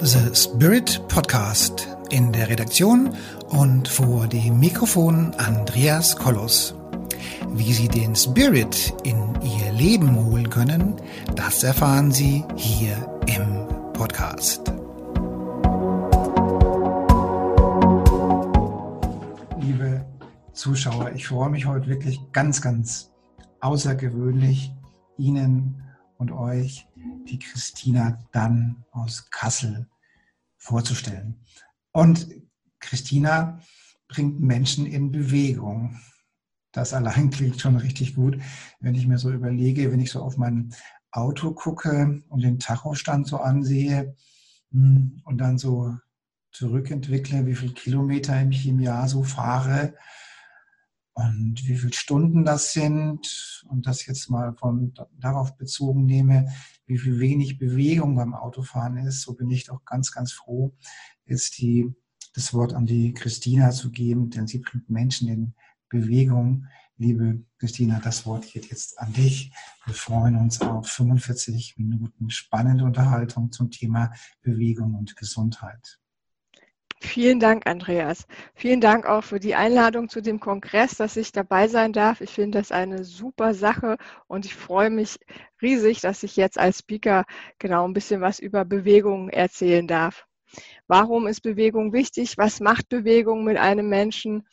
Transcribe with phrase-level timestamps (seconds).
[0.00, 1.88] The Spirit Podcast.
[2.10, 3.14] In der Redaktion
[3.48, 6.74] und vor dem Mikrofon Andreas Kollos.
[7.48, 10.94] Wie Sie den Spirit in Ihr Leben holen können,
[11.34, 12.94] das erfahren Sie hier
[13.26, 14.72] im Podcast.
[19.60, 20.06] Liebe
[20.52, 23.10] Zuschauer, ich freue mich heute wirklich ganz, ganz
[23.60, 24.72] außergewöhnlich,
[25.16, 25.82] Ihnen
[26.18, 26.87] und euch
[27.28, 29.86] die Christina Dann aus Kassel
[30.56, 31.36] vorzustellen.
[31.92, 32.28] Und
[32.80, 33.60] Christina
[34.08, 36.00] bringt Menschen in Bewegung.
[36.72, 38.38] Das allein klingt schon richtig gut,
[38.80, 40.74] wenn ich mir so überlege, wenn ich so auf mein
[41.10, 44.14] Auto gucke und den Tachostand so ansehe
[44.70, 45.96] hm, und dann so
[46.52, 49.94] zurückentwickle, wie viele Kilometer ich im Jahr so fahre,
[51.18, 56.46] und wie viele Stunden das sind und das jetzt mal von darauf bezogen nehme,
[56.88, 60.74] wie viel wenig Bewegung beim Autofahren ist, so bin ich doch ganz, ganz froh,
[61.26, 61.94] jetzt die,
[62.34, 65.54] das Wort an die Christina zu geben, denn sie bringt Menschen in
[65.90, 66.66] Bewegung.
[66.96, 69.52] Liebe Christina, das Wort geht jetzt an dich.
[69.84, 74.10] Wir freuen uns auf 45 Minuten spannende Unterhaltung zum Thema
[74.42, 76.00] Bewegung und Gesundheit.
[77.00, 78.26] Vielen Dank, Andreas.
[78.54, 82.20] Vielen Dank auch für die Einladung zu dem Kongress, dass ich dabei sein darf.
[82.20, 85.20] Ich finde das eine super Sache und ich freue mich
[85.62, 87.24] riesig, dass ich jetzt als Speaker
[87.58, 90.26] genau ein bisschen was über Bewegung erzählen darf.
[90.86, 92.38] Warum ist Bewegung wichtig?
[92.38, 94.46] Was macht Bewegung mit einem Menschen?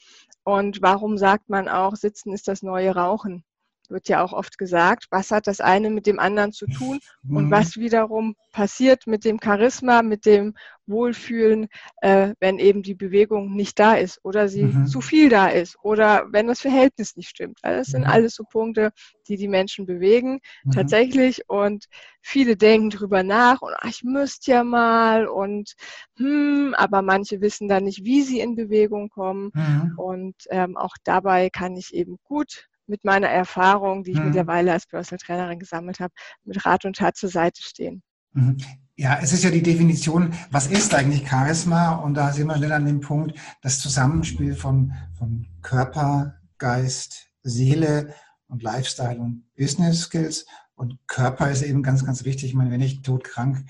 [0.43, 3.43] Und warum sagt man auch, Sitzen ist das neue Rauchen?
[3.89, 7.45] Wird ja auch oft gesagt, was hat das eine mit dem anderen zu tun und
[7.45, 7.51] mhm.
[7.51, 10.53] was wiederum passiert mit dem Charisma, mit dem
[10.87, 11.67] Wohlfühlen,
[12.01, 14.87] äh, wenn eben die Bewegung nicht da ist oder sie mhm.
[14.87, 17.59] zu viel da ist oder wenn das Verhältnis nicht stimmt.
[17.63, 18.09] Also das sind mhm.
[18.09, 18.91] alles so Punkte,
[19.27, 20.71] die die Menschen bewegen mhm.
[20.71, 21.85] tatsächlich und
[22.21, 25.73] viele denken drüber nach und ach, ich müsste ja mal und
[26.17, 29.93] hm, aber manche wissen dann nicht, wie sie in Bewegung kommen mhm.
[29.97, 34.25] und ähm, auch dabei kann ich eben gut mit meiner Erfahrung, die ich mhm.
[34.25, 36.13] mittlerweile als Personal Trainerin gesammelt habe,
[36.43, 38.03] mit Rat und Tat zur Seite stehen.
[38.33, 38.57] Mhm.
[38.97, 41.95] Ja, es ist ja die Definition, was ist eigentlich Charisma?
[41.95, 48.13] Und da sind wir schnell an dem Punkt, das Zusammenspiel von, von Körper, Geist, Seele
[48.47, 50.45] und Lifestyle und Business Skills.
[50.75, 52.45] Und Körper ist eben ganz, ganz wichtig.
[52.45, 53.65] Ich meine, wenn ich todkrank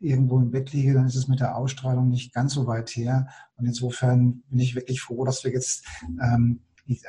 [0.00, 3.28] irgendwo im Bett liege, dann ist es mit der Ausstrahlung nicht ganz so weit her.
[3.56, 5.86] Und insofern bin ich wirklich froh, dass wir jetzt
[6.22, 6.60] ähm,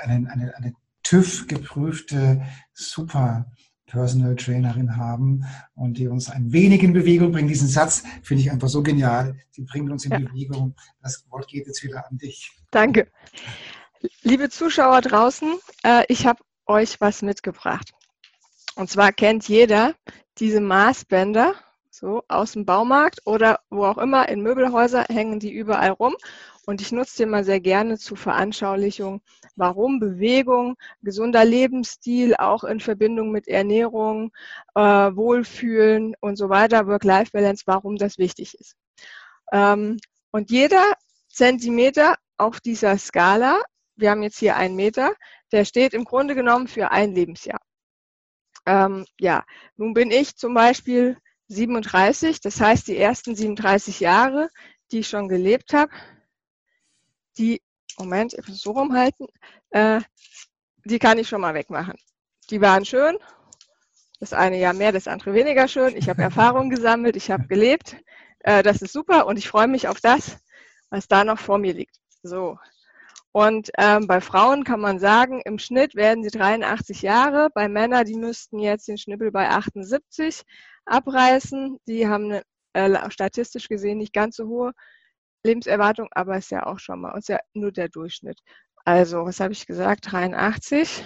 [0.01, 0.73] eine, eine, eine
[1.09, 3.47] TÜV geprüfte super
[3.88, 5.44] Personal Trainerin haben
[5.74, 7.50] und die uns ein wenig in Bewegung bringt.
[7.50, 9.36] Diesen Satz finde ich einfach so genial.
[9.50, 10.20] Sie bringt uns in ja.
[10.20, 10.75] Bewegung.
[11.02, 12.52] Das Wort geht jetzt wieder an dich.
[12.70, 13.12] Danke.
[14.22, 17.91] Liebe Zuschauer draußen, äh, ich habe euch was mitgebracht.
[18.76, 19.96] Und zwar kennt jeder
[20.38, 21.56] diese Maßbänder,
[21.90, 26.16] so aus dem Baumarkt oder wo auch immer, in Möbelhäusern hängen die überall rum.
[26.69, 29.24] Und ich nutze den mal sehr gerne zur Veranschaulichung,
[29.56, 34.31] warum Bewegung, gesunder Lebensstil auch in Verbindung mit Ernährung,
[34.75, 38.75] äh, Wohlfühlen und so weiter, Work-Life-Balance, warum das wichtig ist.
[39.52, 39.97] Ähm,
[40.29, 40.94] und jeder
[41.28, 43.63] Zentimeter auf dieser Skala,
[43.96, 45.16] wir haben jetzt hier einen Meter,
[45.52, 47.62] der steht im Grunde genommen für ein Lebensjahr.
[48.68, 49.44] Ähm, ja,
[49.75, 54.52] nun bin ich zum Beispiel 37, das heißt die ersten 37 Jahre,
[54.91, 55.91] die ich schon gelebt habe,
[57.39, 57.61] die
[57.97, 59.27] Moment, ich muss so rumhalten,
[59.72, 60.01] äh,
[60.85, 61.95] die kann ich schon mal wegmachen.
[62.50, 63.17] Die waren schön,
[64.19, 65.95] das eine Jahr mehr, das andere weniger schön.
[65.95, 67.97] Ich habe Erfahrungen gesammelt, ich habe gelebt.
[68.39, 70.38] Äh, das ist super und ich freue mich auf das,
[70.89, 71.95] was da noch vor mir liegt.
[72.23, 72.57] So.
[73.31, 77.49] Und ähm, bei Frauen kann man sagen, im Schnitt werden sie 83 Jahre.
[77.53, 80.41] Bei Männern, die müssten jetzt den Schnippel bei 78
[80.85, 81.79] abreißen.
[81.88, 82.41] Die haben
[82.73, 84.73] eine, äh, statistisch gesehen nicht ganz so hohe
[85.44, 88.39] Lebenserwartung, aber ist ja auch schon mal, ist ja nur der Durchschnitt.
[88.85, 90.11] Also, was habe ich gesagt?
[90.11, 91.03] 83.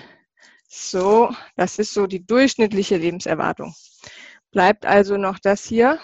[0.68, 3.76] So, das ist so die durchschnittliche Lebenserwartung.
[4.52, 6.00] Bleibt also noch das hier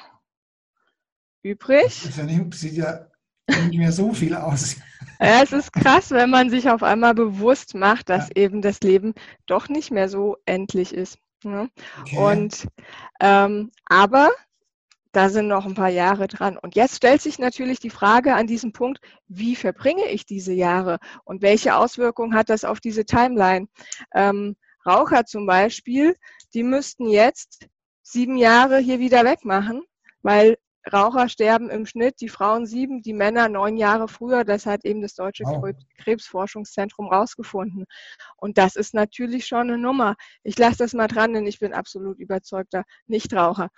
[1.44, 2.04] übrig.
[2.04, 3.08] Das ja nicht, sieht ja
[3.48, 4.78] nicht mehr so viel aus.
[5.22, 8.44] Ja, es ist krass, wenn man sich auf einmal bewusst macht, dass ja.
[8.44, 9.14] eben das Leben
[9.48, 11.18] doch nicht mehr so endlich ist.
[11.44, 11.70] Ne?
[12.02, 12.18] Okay.
[12.18, 12.68] Und
[13.20, 14.32] ähm, aber
[15.12, 16.58] da sind noch ein paar Jahre dran.
[16.58, 21.00] Und jetzt stellt sich natürlich die Frage an diesem Punkt, wie verbringe ich diese Jahre
[21.24, 23.68] und welche Auswirkungen hat das auf diese Timeline?
[24.14, 26.16] Ähm, Raucher zum Beispiel,
[26.54, 27.68] die müssten jetzt
[28.02, 29.84] sieben Jahre hier wieder wegmachen,
[30.22, 30.58] weil
[30.92, 34.44] Raucher sterben im Schnitt, die Frauen sieben, die Männer neun Jahre früher.
[34.44, 35.72] Das hat eben das Deutsche wow.
[35.98, 37.86] Krebsforschungszentrum rausgefunden.
[38.38, 40.16] Und das ist natürlich schon eine Nummer.
[40.44, 43.70] Ich lasse das mal dran, denn ich bin absolut überzeugter Nichtraucher.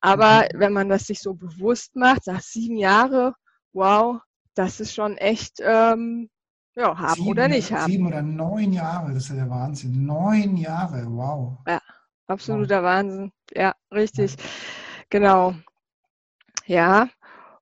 [0.00, 0.60] Aber mhm.
[0.60, 3.34] wenn man das sich so bewusst macht, sagt sieben Jahre,
[3.72, 4.20] wow,
[4.54, 6.28] das ist schon echt, ähm,
[6.74, 7.90] ja, haben sieben, oder nicht haben.
[7.90, 10.04] Sieben oder neun Jahre, das ist ja der Wahnsinn.
[10.04, 11.58] Neun Jahre, wow.
[11.66, 11.80] Ja,
[12.26, 12.84] absoluter wow.
[12.84, 13.32] Wahnsinn.
[13.52, 14.36] Ja, richtig.
[15.10, 15.54] Genau.
[16.68, 17.08] Ja.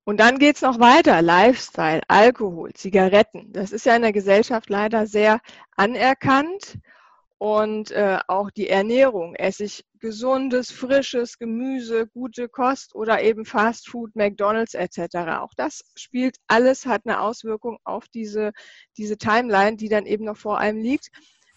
[0.04, 1.22] Und dann geht es noch weiter.
[1.22, 3.52] Lifestyle, Alkohol, Zigaretten.
[3.52, 5.40] Das ist ja in der Gesellschaft leider sehr
[5.76, 6.78] anerkannt.
[7.38, 9.34] Und äh, auch die Ernährung.
[9.36, 15.38] Esse ich gesundes, frisches Gemüse, gute Kost oder eben Fast Food, McDonalds etc.
[15.40, 18.52] Auch das spielt alles, hat eine Auswirkung auf diese,
[18.96, 21.10] diese Timeline, die dann eben noch vor einem liegt.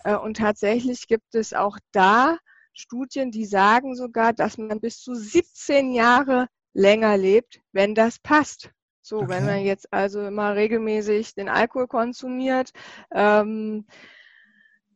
[0.03, 2.37] Äh, und tatsächlich gibt es auch da
[2.73, 8.71] Studien, die sagen sogar, dass man bis zu 17 Jahre länger lebt, wenn das passt.
[9.01, 9.29] So, okay.
[9.29, 12.71] wenn man jetzt also immer regelmäßig den Alkohol konsumiert,
[13.11, 13.85] ähm,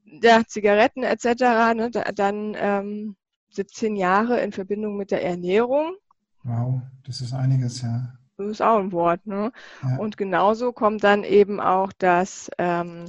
[0.05, 1.25] ja, Zigaretten etc.,
[1.75, 3.15] ne, dann ähm,
[3.49, 5.95] 17 Jahre in Verbindung mit der Ernährung.
[6.43, 8.13] Wow, das ist einiges, ja.
[8.37, 9.25] Das ist auch ein Wort.
[9.25, 9.51] Ne?
[9.81, 9.97] Ja.
[9.97, 13.05] Und genauso kommt dann eben auch das ähm,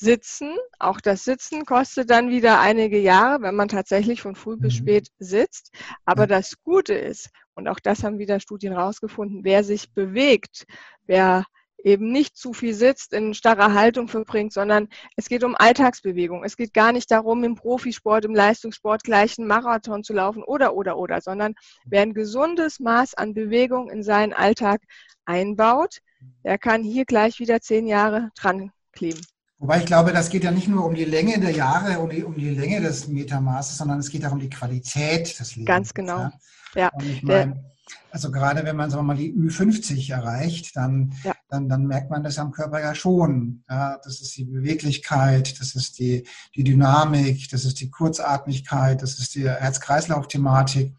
[0.00, 0.56] Sitzen.
[0.78, 4.78] Auch das Sitzen kostet dann wieder einige Jahre, wenn man tatsächlich von früh bis mhm.
[4.78, 5.72] spät sitzt.
[6.06, 10.64] Aber das Gute ist, und auch das haben wieder Studien rausgefunden, wer sich bewegt,
[11.06, 11.44] wer
[11.84, 16.44] eben nicht zu viel sitzt, in starrer Haltung verbringt, sondern es geht um Alltagsbewegung.
[16.44, 20.74] Es geht gar nicht darum, im Profisport, im Leistungssport gleich einen Marathon zu laufen oder,
[20.74, 21.54] oder, oder, sondern
[21.84, 24.82] wer ein gesundes Maß an Bewegung in seinen Alltag
[25.26, 25.98] einbaut,
[26.44, 29.20] der kann hier gleich wieder zehn Jahre dran kleben.
[29.60, 32.24] Wobei ich glaube, das geht ja nicht nur um die Länge der Jahre, um die,
[32.24, 35.66] um die Länge des Metamaßes, sondern es geht auch um die Qualität des Lebens.
[35.66, 36.18] Ganz genau.
[36.18, 36.32] Ja.
[36.74, 36.90] ja.
[37.20, 37.62] Meine,
[38.10, 41.34] also gerade wenn man sagen wir mal die Ü50 erreicht, dann, ja.
[41.50, 43.62] dann, dann merkt man das am Körper ja schon.
[43.68, 46.26] Ja, das ist die Beweglichkeit, das ist die,
[46.56, 50.94] die Dynamik, das ist die Kurzatmigkeit, das ist die Herz-Kreislauf-Thematik.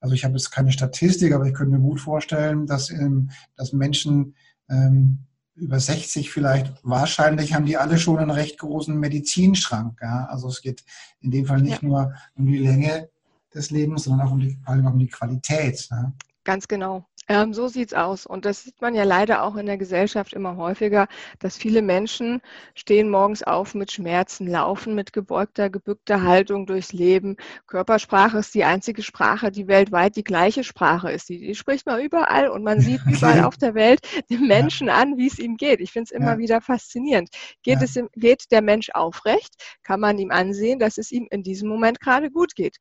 [0.00, 3.72] Also ich habe jetzt keine Statistik, aber ich könnte mir gut vorstellen, dass, ähm, dass
[3.72, 4.34] Menschen
[4.68, 5.26] ähm,
[5.60, 9.98] über 60 vielleicht, wahrscheinlich haben die alle schon einen recht großen Medizinschrank.
[10.00, 10.26] Ja?
[10.30, 10.84] Also es geht
[11.20, 11.88] in dem Fall nicht ja.
[11.88, 13.08] nur um die Länge
[13.54, 15.86] des Lebens, sondern auch um die, vor allem um die Qualität.
[15.90, 16.12] Ne?
[16.44, 17.04] Ganz genau.
[17.28, 18.26] Ähm, so sieht's aus.
[18.26, 21.06] Und das sieht man ja leider auch in der Gesellschaft immer häufiger,
[21.38, 22.40] dass viele Menschen
[22.74, 27.36] stehen morgens auf mit Schmerzen, laufen mit gebeugter, gebückter Haltung durchs Leben.
[27.68, 31.28] Körpersprache ist die einzige Sprache, die weltweit die gleiche Sprache ist.
[31.28, 34.94] Die, die spricht man überall und man sieht überall auf der Welt den Menschen ja.
[34.94, 35.80] an, wie es ihm geht.
[35.80, 36.38] Ich finde es immer ja.
[36.38, 37.28] wieder faszinierend.
[37.62, 37.84] Geht, ja.
[37.84, 42.00] es, geht der Mensch aufrecht, kann man ihm ansehen, dass es ihm in diesem Moment
[42.00, 42.78] gerade gut geht.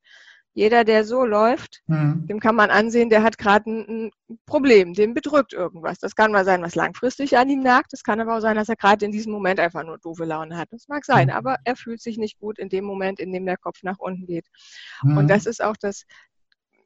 [0.60, 2.28] Jeder, der so läuft, mhm.
[2.28, 4.12] dem kann man ansehen, der hat gerade ein, ein,
[4.46, 6.00] Problem, dem bedrückt irgendwas.
[6.00, 7.94] Das kann mal sein, was langfristig an ihm nagt.
[7.94, 10.58] Das kann aber auch sein, dass er gerade in diesem Moment einfach nur doofe Laune
[10.58, 10.68] hat.
[10.72, 11.34] Das mag sein, mhm.
[11.34, 14.26] aber er fühlt sich nicht gut in dem Moment, in dem der Kopf nach unten
[14.26, 14.48] geht.
[15.02, 15.20] Mhm.
[15.20, 16.04] Und das ist auch das,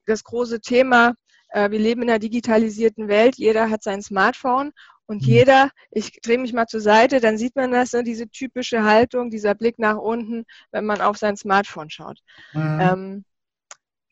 [0.05, 1.15] das große Thema.
[1.49, 3.37] Äh, wir leben in einer digitalisierten Welt.
[3.37, 4.71] Jeder hat sein Smartphone
[5.07, 5.27] und mhm.
[5.27, 9.31] jeder, ich drehe mich mal zur Seite, dann sieht man das, ne, diese typische Haltung,
[9.31, 12.19] dieser Blick nach unten, wenn man auf sein Smartphone schaut.
[12.53, 12.79] Mhm.
[12.79, 13.25] Ähm,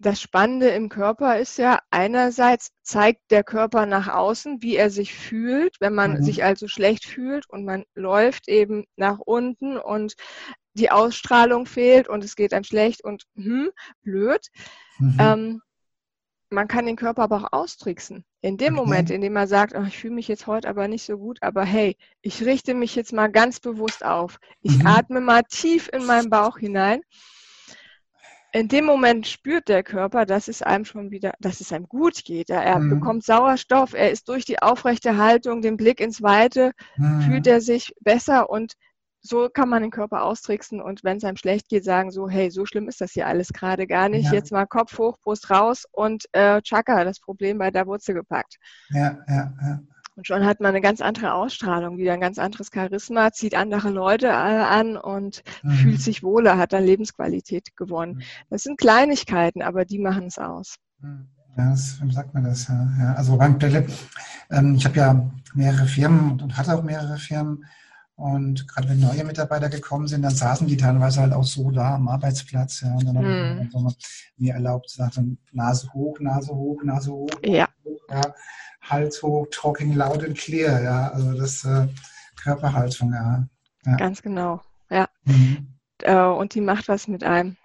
[0.01, 5.13] das Spannende im Körper ist ja, einerseits zeigt der Körper nach außen, wie er sich
[5.13, 6.23] fühlt, wenn man mhm.
[6.23, 10.15] sich also schlecht fühlt und man läuft eben nach unten und
[10.73, 13.69] die Ausstrahlung fehlt und es geht einem schlecht und hm,
[14.01, 14.47] blöd.
[14.97, 15.17] Mhm.
[15.19, 15.61] Ähm,
[16.49, 18.25] man kann den Körper aber auch austricksen.
[18.41, 18.83] In dem okay.
[18.83, 21.37] Moment, in dem man sagt, oh, ich fühle mich jetzt heute aber nicht so gut,
[21.41, 24.39] aber hey, ich richte mich jetzt mal ganz bewusst auf.
[24.61, 24.87] Ich mhm.
[24.87, 27.01] atme mal tief in meinen Bauch hinein
[28.53, 32.25] in dem Moment spürt der Körper, dass es einem schon wieder, dass es einem gut
[32.25, 32.49] geht.
[32.49, 32.89] Er mhm.
[32.89, 37.21] bekommt Sauerstoff, er ist durch die aufrechte Haltung, den Blick ins Weite, mhm.
[37.21, 38.73] fühlt er sich besser und
[39.23, 42.49] so kann man den Körper austricksen und wenn es einem schlecht geht, sagen so, hey,
[42.49, 44.25] so schlimm ist das hier alles gerade gar nicht.
[44.25, 44.33] Ja.
[44.33, 48.57] Jetzt mal Kopf hoch, Brust raus und äh, Chaka, das Problem bei der Wurzel gepackt.
[48.89, 49.79] Ja, ja, ja.
[50.15, 53.89] Und schon hat man eine ganz andere Ausstrahlung, wieder ein ganz anderes Charisma, zieht andere
[53.89, 55.71] Leute äh, an und mhm.
[55.71, 58.15] fühlt sich wohler, hat dann Lebensqualität gewonnen.
[58.15, 58.21] Mhm.
[58.49, 60.75] Das sind Kleinigkeiten, aber die machen es aus.
[60.99, 61.27] Mhm.
[61.57, 62.67] Ja, das, wie sagt man das?
[62.67, 63.13] Ja, ja.
[63.13, 63.85] Also Bankdelle,
[64.49, 67.65] ähm, ich habe ja mehrere Firmen und, und, hatte auch mehrere Firmen.
[68.15, 71.95] Und gerade wenn neue Mitarbeiter gekommen sind, dann saßen die teilweise halt auch so da
[71.95, 72.81] am Arbeitsplatz.
[72.81, 73.95] Ja, und dann habe ich mhm.
[74.37, 77.29] mir erlaubt, sagen, Nase hoch, Nase hoch, Nase hoch.
[77.43, 77.67] Ja.
[77.83, 78.33] Hoch, ja.
[78.81, 81.87] Hals hoch, talking loud and clear, ja, also das äh,
[82.41, 83.47] Körperhaltung, ja.
[83.85, 83.95] ja.
[83.97, 85.07] Ganz genau, ja.
[85.25, 85.67] Mhm.
[86.01, 87.57] Äh, und die macht was mit einem.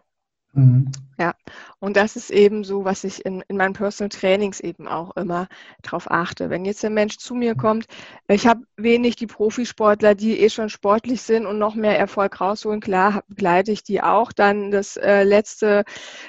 [0.53, 0.91] Mhm.
[1.19, 1.35] Ja,
[1.81, 5.49] und das ist eben so, was ich in, in meinen Personal Trainings eben auch immer
[5.83, 6.49] drauf achte.
[6.51, 7.87] Wenn jetzt der Mensch zu mir kommt,
[8.29, 12.81] ich habe wenig die Profisportler, die eh schon sportlich sind und noch mehr Erfolg rausholen.
[12.81, 15.85] Klar begleite ich die auch, dann das äh, letzte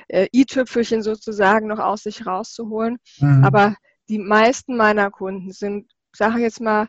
[0.08, 2.98] äh, i-Tüpfelchen sozusagen noch aus sich rauszuholen.
[3.20, 3.44] Mhm.
[3.46, 3.76] Aber
[4.10, 6.88] die meisten meiner Kunden sind, sage ich jetzt mal,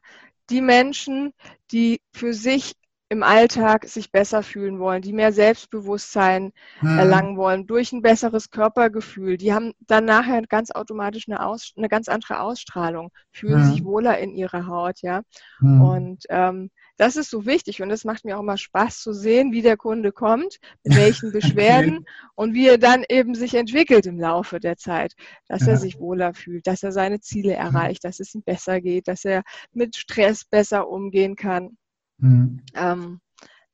[0.51, 1.33] die Menschen,
[1.71, 2.75] die für sich
[3.11, 6.99] im Alltag sich besser fühlen wollen, die mehr Selbstbewusstsein mhm.
[6.99, 9.39] erlangen wollen durch ein besseres Körpergefühl.
[9.39, 13.71] Die haben dann nachher ganz automatisch eine, Aus, eine ganz andere Ausstrahlung, fühlen mhm.
[13.73, 15.23] sich wohler in ihrer Haut, ja.
[15.61, 15.83] Mhm.
[15.83, 19.52] Und ähm, das ist so wichtig und es macht mir auch immer Spaß zu sehen,
[19.52, 24.19] wie der Kunde kommt, mit welchen Beschwerden und wie er dann eben sich entwickelt im
[24.19, 25.14] Laufe der Zeit,
[25.47, 25.69] dass ja.
[25.69, 27.61] er sich wohler fühlt, dass er seine Ziele mhm.
[27.61, 31.78] erreicht, dass es ihm besser geht, dass er mit Stress besser umgehen kann.
[32.19, 32.62] Mhm.
[32.75, 33.21] Ähm,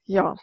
[0.05, 0.37] ja.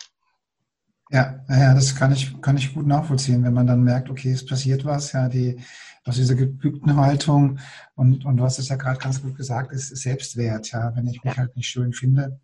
[1.11, 4.45] Ja, ja, das kann ich, kann ich gut nachvollziehen, wenn man dann merkt, okay, es
[4.45, 5.59] passiert was, ja, die,
[6.05, 7.59] aus dieser gebückten Haltung
[7.95, 11.33] und, und hast es ja gerade ganz gut gesagt, ist Selbstwert, ja, wenn ich mich
[11.33, 11.38] ja.
[11.38, 12.39] halt nicht schön finde,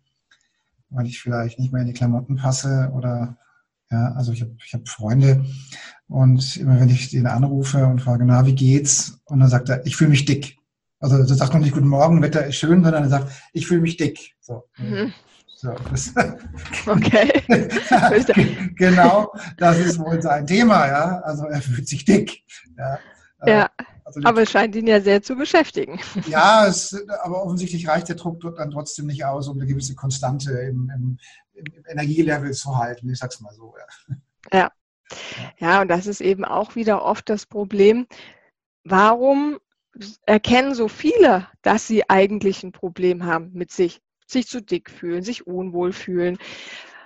[0.90, 3.36] weil ich vielleicht nicht mehr in die Klamotten passe oder,
[3.90, 5.44] ja, also ich habe ich hab Freunde
[6.08, 9.20] und immer wenn ich den anrufe und frage, na, wie geht's?
[9.24, 10.56] Und dann sagt er, ich fühle mich dick.
[11.00, 13.80] Also er sagt noch nicht Guten Morgen, Wetter ist schön, sondern er sagt, ich fühle
[13.80, 14.34] mich dick.
[14.40, 14.64] So.
[14.78, 15.12] Mhm.
[15.56, 16.14] So, das
[16.86, 17.42] okay.
[18.76, 21.20] genau, das ist wohl sein Thema, ja.
[21.20, 22.44] Also er fühlt sich dick.
[22.76, 22.98] Ja,
[23.46, 23.70] ja
[24.04, 26.00] also aber es scheint ihn ja sehr zu beschäftigen.
[26.28, 30.52] Ja, es, aber offensichtlich reicht der Druck dann trotzdem nicht aus, um eine gewisse Konstante
[30.52, 31.18] im, im,
[31.52, 33.10] im Energielevel zu halten.
[33.10, 33.74] Ich sag's mal so.
[34.50, 34.58] Ja.
[34.58, 34.72] ja.
[35.58, 38.06] Ja, und das ist eben auch wieder oft das Problem.
[38.84, 39.58] Warum
[40.26, 44.00] erkennen so viele, dass sie eigentlich ein Problem haben mit sich?
[44.30, 46.38] sich zu dick fühlen, sich unwohl fühlen.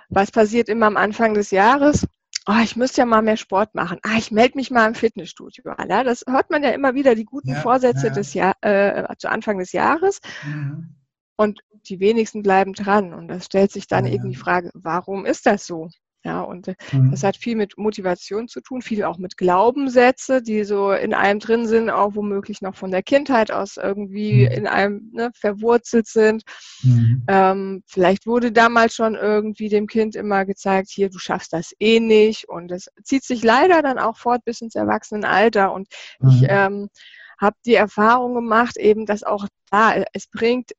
[0.09, 2.05] Was passiert immer am Anfang des Jahres?
[2.45, 3.99] Oh, ich müsste ja mal mehr Sport machen.
[4.03, 5.89] Ah, ich melde mich mal im Fitnessstudio an.
[5.89, 8.13] Ja, das hört man ja immer wieder, die guten ja, Vorsätze ja.
[8.13, 10.19] des Jahr, äh, zu Anfang des Jahres.
[10.43, 10.95] Mhm.
[11.37, 13.13] Und die wenigsten bleiben dran.
[13.13, 15.89] Und das stellt sich dann eben die Frage, warum ist das so?
[16.25, 17.11] Ja, und äh, mhm.
[17.11, 21.39] das hat viel mit Motivation zu tun, viel auch mit Glaubenssätze, die so in einem
[21.39, 24.51] drin sind, auch womöglich noch von der Kindheit aus irgendwie mhm.
[24.51, 26.43] in einem ne, verwurzelt sind.
[26.81, 27.23] Mhm.
[27.27, 31.99] Ähm, vielleicht wurde damals schon irgendwie dem Kind immer gezeigt, hier, du schaffst das eh
[31.99, 32.47] nicht.
[32.47, 35.73] Und das zieht sich leider dann auch fort bis ins Erwachsenenalter.
[35.73, 35.89] Und
[36.21, 36.47] ich mhm.
[36.49, 36.89] ähm,
[37.37, 40.71] habe die Erfahrung gemacht, eben, dass auch da, es bringt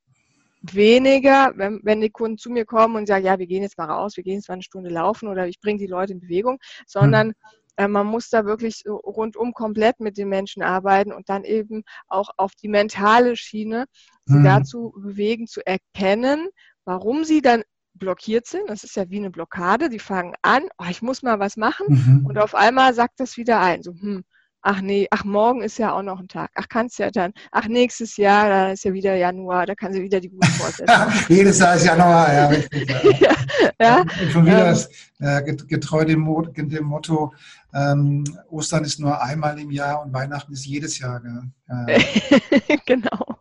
[0.72, 3.90] weniger, wenn, wenn die Kunden zu mir kommen und sagen, ja, wir gehen jetzt mal
[3.90, 6.58] raus, wir gehen jetzt mal eine Stunde laufen oder ich bringe die Leute in Bewegung,
[6.86, 7.32] sondern mhm.
[7.76, 11.82] äh, man muss da wirklich so rundum komplett mit den Menschen arbeiten und dann eben
[12.08, 13.86] auch auf die mentale Schiene
[14.26, 14.44] sie mhm.
[14.44, 16.48] dazu bewegen, zu erkennen,
[16.84, 17.62] warum sie dann
[17.94, 18.68] blockiert sind.
[18.68, 19.88] Das ist ja wie eine Blockade.
[19.88, 22.26] Die fangen an, oh, ich muss mal was machen mhm.
[22.26, 23.82] und auf einmal sagt das wieder ein.
[23.82, 24.24] So, hm,
[24.64, 27.68] ach nee, ach morgen ist ja auch noch ein Tag, ach kannst ja dann, ach
[27.68, 30.92] nächstes Jahr, da ist ja wieder Januar, da kann sie wieder die guten Vorsätze
[31.28, 32.90] Jedes Jahr ist Januar, ja, richtig.
[33.20, 33.34] ja,
[33.80, 34.00] ja.
[34.00, 34.78] Und, schon wieder ähm,
[35.20, 37.34] äh, getreu dem, Mo dem Motto,
[37.74, 41.20] ähm, Ostern ist nur einmal im Jahr und Weihnachten ist jedes Jahr.
[41.68, 41.86] Ja.
[42.86, 43.38] genau,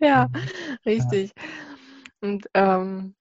[0.00, 0.28] ja,
[0.86, 1.32] richtig.
[2.22, 3.14] Und ähm,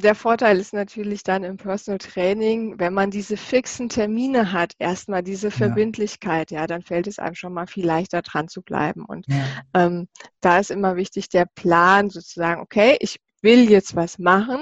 [0.00, 5.22] der Vorteil ist natürlich dann im Personal Training, wenn man diese fixen Termine hat, erstmal
[5.22, 9.04] diese Verbindlichkeit, ja, dann fällt es einem schon mal viel leichter dran zu bleiben.
[9.04, 9.36] Und ja.
[9.74, 10.08] ähm,
[10.40, 14.58] da ist immer wichtig der Plan sozusagen, okay, ich will jetzt was machen,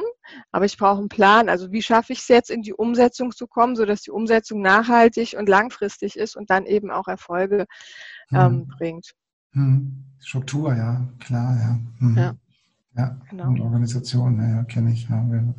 [0.52, 1.48] aber ich brauche einen Plan.
[1.48, 5.34] Also wie schaffe ich es jetzt in die Umsetzung zu kommen, sodass die Umsetzung nachhaltig
[5.38, 7.66] und langfristig ist und dann eben auch Erfolge
[8.32, 8.68] ähm, hm.
[8.68, 9.12] bringt.
[9.52, 10.04] Hm.
[10.20, 11.78] Struktur, ja, klar, ja.
[11.98, 12.16] Hm.
[12.16, 12.34] ja.
[12.98, 13.46] Ja, genau.
[13.46, 15.08] und Organisation, ja, kenne ich.
[15.08, 15.40] Ja, ja.
[15.40, 15.54] Mhm.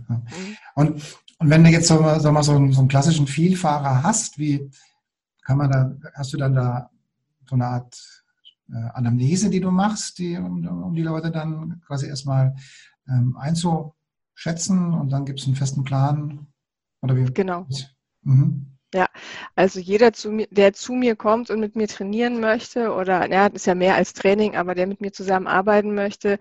[0.76, 4.38] Und, und wenn du jetzt so, so, mal so, einen, so einen klassischen Vielfahrer hast,
[4.38, 4.70] wie
[5.44, 6.90] kann man da, hast du dann da
[7.48, 8.24] so eine Art
[8.70, 12.56] äh, Anamnese, die du machst, die, um, um die Leute dann quasi erstmal
[13.08, 16.48] ähm, einzuschätzen und dann gibt es einen festen Plan?
[17.02, 17.26] Oder wie?
[17.26, 17.66] Genau.
[18.24, 18.69] Mhm.
[18.94, 19.08] Ja,
[19.56, 23.50] also jeder, zu mir, der zu mir kommt und mit mir trainieren möchte, oder ja,
[23.50, 26.40] das ist ja mehr als Training, aber der mit mir zusammenarbeiten möchte,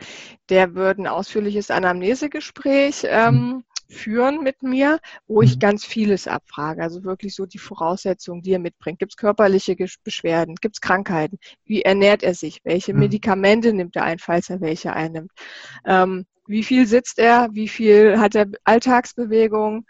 [0.49, 3.65] der wird ein ausführliches Anamnesegespräch ähm, mhm.
[3.91, 5.61] führen mit mir, wo ich mhm.
[5.61, 6.83] ganz vieles abfrage.
[6.83, 8.99] Also wirklich so die Voraussetzungen, die er mitbringt.
[8.99, 10.55] Gibt es körperliche Beschwerden?
[10.55, 11.39] Gibt es Krankheiten?
[11.67, 12.61] Wie ernährt er sich?
[12.65, 13.01] Welche mhm.
[13.01, 15.33] Medikamente nimmt er ein, falls er welche einnimmt?
[15.85, 17.51] Ähm, wie viel sitzt er?
[17.53, 19.85] Wie viel hat er Alltagsbewegung?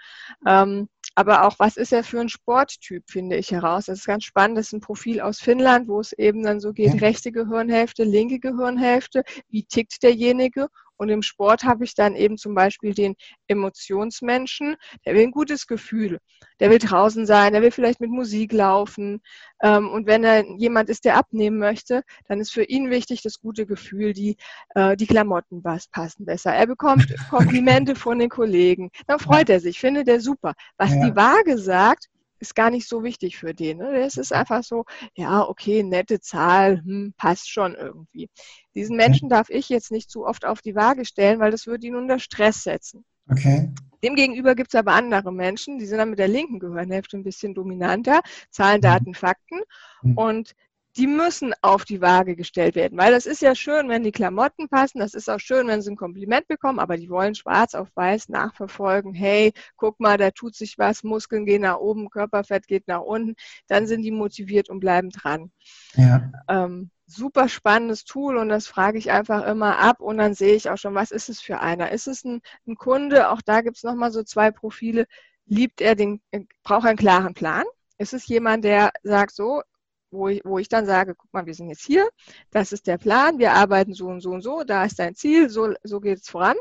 [0.45, 0.89] Ähm,
[1.19, 3.87] aber auch, was ist er für ein Sporttyp, finde ich heraus.
[3.87, 4.57] Das ist ganz spannend.
[4.57, 7.01] Das ist ein Profil aus Finnland, wo es eben dann so geht, ja.
[7.01, 9.25] rechte Gehirnhälfte, linke Gehirnhälfte.
[9.49, 10.69] Wie tickt derjenige?
[10.99, 13.15] Und im Sport habe ich dann eben zum Beispiel den
[13.47, 14.77] Emotionsmenschen,
[15.07, 16.19] der will ein gutes Gefühl.
[16.61, 19.23] Der will draußen sein, der will vielleicht mit Musik laufen.
[19.63, 23.41] Ähm, und wenn er jemand ist, der abnehmen möchte, dann ist für ihn wichtig das
[23.41, 24.37] gute Gefühl, die,
[24.75, 26.53] äh, die Klamotten passen besser.
[26.53, 28.91] Er bekommt Komplimente von den Kollegen.
[29.07, 30.55] Dann freut er sich, findet er super.
[30.77, 31.07] Was ja.
[31.07, 33.79] die Waage sagt, ist gar nicht so wichtig für den.
[33.79, 34.01] Ne?
[34.01, 38.29] Es ist einfach so, ja, okay, nette Zahl, hm, passt schon irgendwie.
[38.75, 41.87] Diesen Menschen darf ich jetzt nicht zu oft auf die Waage stellen, weil das würde
[41.87, 43.05] ihn unter Stress setzen.
[43.31, 43.71] Okay.
[44.03, 47.55] Demgegenüber gibt es aber andere Menschen, die sind dann mit der linken Gehirnhälfte ein bisschen
[47.55, 48.83] dominanter, Zahlen, mhm.
[48.83, 49.61] Daten, Fakten.
[50.03, 50.17] Mhm.
[50.17, 50.55] Und
[50.99, 52.99] die müssen auf die Waage gestellt werden.
[52.99, 55.93] Weil das ist ja schön, wenn die Klamotten passen, das ist auch schön, wenn sie
[55.93, 59.15] ein Kompliment bekommen, aber die wollen schwarz auf weiß nachverfolgen.
[59.15, 63.37] Hey, guck mal, da tut sich was, Muskeln gehen nach oben, Körperfett geht nach unten.
[63.69, 65.53] Dann sind die motiviert und bleiben dran.
[65.95, 66.33] Ja.
[66.49, 70.69] Ähm, super spannendes Tool und das frage ich einfach immer ab und dann sehe ich
[70.69, 71.93] auch schon, was ist es für einer?
[71.93, 73.31] Ist es ein, ein Kunde?
[73.31, 75.07] Auch da gibt es nochmal so zwei Profile.
[75.47, 76.21] Liebt er den,
[76.65, 77.65] braucht einen klaren Plan?
[77.99, 79.63] Ist es jemand, der sagt so,
[80.11, 82.09] wo ich, wo ich dann sage, guck mal, wir sind jetzt hier,
[82.51, 85.49] das ist der Plan, wir arbeiten so und so und so, da ist dein Ziel,
[85.51, 86.57] so, so geht es voran.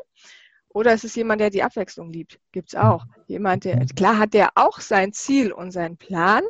[0.77, 2.39] Oder ist es jemand, der die Abwechslung liebt?
[2.51, 3.03] Gibt es auch.
[3.25, 6.43] Jemand, der, klar hat der auch sein Ziel und seinen Plan,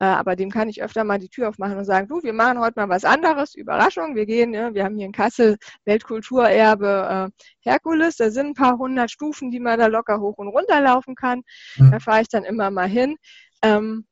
[0.00, 2.58] äh, aber dem kann ich öfter mal die Tür aufmachen und sagen, du, wir machen
[2.58, 7.44] heute mal was anderes, Überraschung, wir gehen, ja, wir haben hier in Kassel Weltkulturerbe äh,
[7.60, 11.14] Herkules, da sind ein paar hundert Stufen, die man da locker hoch und runter laufen
[11.14, 11.42] kann.
[11.76, 11.92] Mhm.
[11.92, 13.16] Da fahre ich dann immer mal hin.
[13.62, 14.07] Ähm,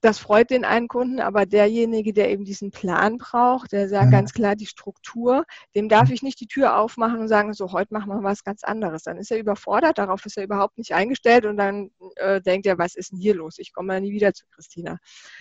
[0.00, 4.10] das freut den einen Kunden, aber derjenige, der eben diesen Plan braucht, der sagt mhm.
[4.12, 7.92] ganz klar die Struktur, dem darf ich nicht die Tür aufmachen und sagen, so heute
[7.92, 9.02] machen wir was ganz anderes.
[9.02, 12.78] Dann ist er überfordert, darauf ist er überhaupt nicht eingestellt und dann äh, denkt er,
[12.78, 13.56] was ist denn hier los?
[13.58, 14.98] Ich komme mal nie wieder zu Christina.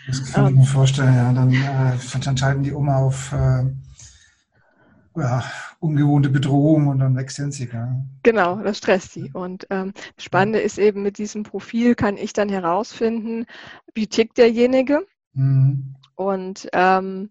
[0.08, 1.34] Das kann ähm, ich mir vorstellen, ja.
[1.34, 3.66] Dann, äh, dann schalten die um auf äh,
[5.18, 5.44] ja,
[5.80, 7.70] ungewohnte Bedrohung und dann wechseln sie.
[7.72, 7.96] Ja.
[8.24, 9.32] Genau, das stresst sie.
[9.34, 13.46] Und ähm, das Spannende ist eben, mit diesem Profil kann ich dann herausfinden,
[13.94, 15.96] wie tickt derjenige mhm.
[16.16, 17.30] und ähm,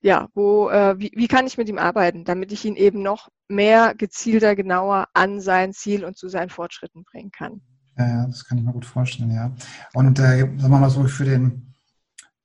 [0.00, 3.30] ja, wo, äh, wie, wie kann ich mit ihm arbeiten, damit ich ihn eben noch
[3.48, 7.62] mehr gezielter, genauer an sein Ziel und zu seinen Fortschritten bringen kann.
[7.96, 9.54] Ja, das kann ich mir gut vorstellen, ja.
[9.94, 11.74] Und äh, sagen wir mal so, für den,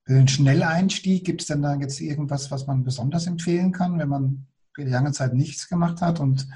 [0.06, 4.10] für den Schnelleinstieg, gibt es denn da jetzt irgendwas, was man besonders empfehlen kann, wenn
[4.10, 4.48] man
[4.86, 6.48] lange Zeit nichts gemacht hat und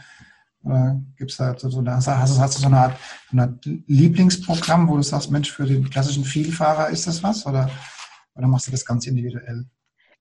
[0.65, 2.99] äh, gibt es da so eine, hast, hast du so eine Art,
[3.31, 7.69] eine Art Lieblingsprogramm, wo du sagst, Mensch, für den klassischen Vielfahrer ist das was oder,
[8.35, 9.65] oder machst du das ganz individuell?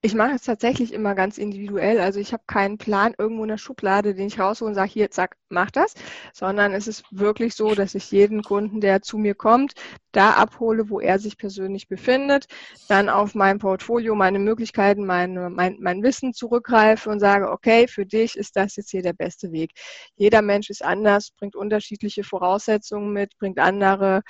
[0.05, 2.01] Ich mache es tatsächlich immer ganz individuell.
[2.01, 5.13] Also ich habe keinen Plan irgendwo in der Schublade, den ich raushole und sage, hier,
[5.13, 5.95] zack, mach das,
[6.33, 9.75] sondern es ist wirklich so, dass ich jeden Kunden, der zu mir kommt,
[10.11, 12.47] da abhole, wo er sich persönlich befindet,
[12.89, 18.05] dann auf mein Portfolio, meine Möglichkeiten, meine, mein, mein Wissen zurückgreife und sage, okay, für
[18.05, 19.71] dich ist das jetzt hier der beste Weg.
[20.17, 24.23] Jeder Mensch ist anders, bringt unterschiedliche Voraussetzungen mit, bringt andere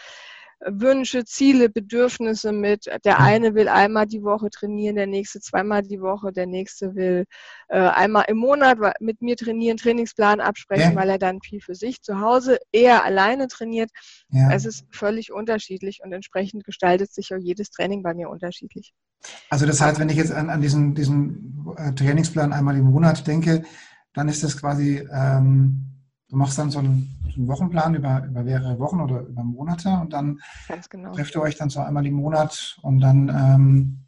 [0.67, 2.87] Wünsche, Ziele, Bedürfnisse mit.
[3.05, 7.25] Der eine will einmal die Woche trainieren, der nächste zweimal die Woche, der nächste will
[7.69, 10.97] äh, einmal im Monat mit mir trainieren, Trainingsplan absprechen, ja.
[10.97, 13.91] weil er dann viel für sich zu Hause eher alleine trainiert.
[14.31, 14.53] Ja.
[14.53, 18.93] Es ist völlig unterschiedlich und entsprechend gestaltet sich auch jedes Training bei mir unterschiedlich.
[19.51, 23.27] Also das heißt, wenn ich jetzt an, an diesen, diesen äh, Trainingsplan einmal im Monat
[23.27, 23.63] denke,
[24.15, 25.92] dann ist das quasi, ähm,
[26.33, 30.13] du machst dann so einen einen Wochenplan über, über mehrere Wochen oder über Monate und
[30.13, 30.41] dann
[30.91, 31.13] genau.
[31.13, 33.99] trefft ihr euch dann so einmal im Monat und dann, ähm,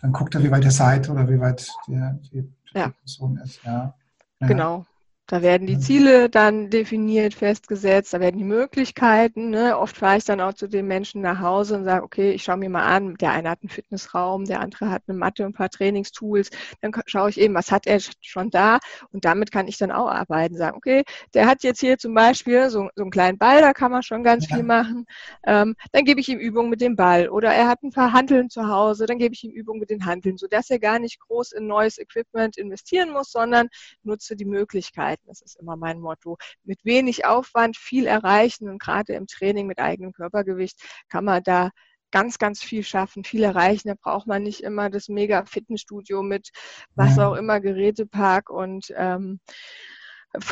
[0.00, 2.00] dann guckt ihr, wie weit ihr seid oder wie weit die,
[2.32, 2.88] die, die ja.
[2.88, 3.62] Person ist.
[3.64, 3.94] Ja.
[4.40, 4.46] ja.
[4.46, 4.86] Genau.
[5.30, 9.50] Da werden die Ziele dann definiert, festgesetzt, da werden die Möglichkeiten.
[9.50, 9.78] Ne?
[9.78, 12.56] Oft fahre ich dann auch zu den Menschen nach Hause und sage, okay, ich schaue
[12.56, 15.54] mir mal an, der eine hat einen Fitnessraum, der andere hat eine Matte und ein
[15.54, 16.50] paar Trainingstools.
[16.80, 18.80] Dann schaue ich eben, was hat er schon da
[19.12, 20.56] und damit kann ich dann auch arbeiten.
[20.56, 23.92] Sagen, okay, der hat jetzt hier zum Beispiel so, so einen kleinen Ball, da kann
[23.92, 24.56] man schon ganz ja.
[24.56, 25.06] viel machen.
[25.46, 28.50] Ähm, dann gebe ich ihm Übungen mit dem Ball oder er hat ein paar Handeln
[28.50, 31.52] zu Hause, dann gebe ich ihm Übungen mit den Handeln, sodass er gar nicht groß
[31.52, 33.68] in neues Equipment investieren muss, sondern
[34.02, 35.28] nutze die Möglichkeiten arbeiten.
[35.28, 36.36] Das ist immer mein Motto.
[36.64, 41.70] Mit wenig Aufwand viel erreichen und gerade im Training mit eigenem Körpergewicht kann man da
[42.12, 43.88] ganz, ganz viel schaffen, viel erreichen.
[43.88, 46.50] Da braucht man nicht immer das mega Fitnessstudio mit
[46.94, 49.38] was auch immer, Gerätepark und ähm,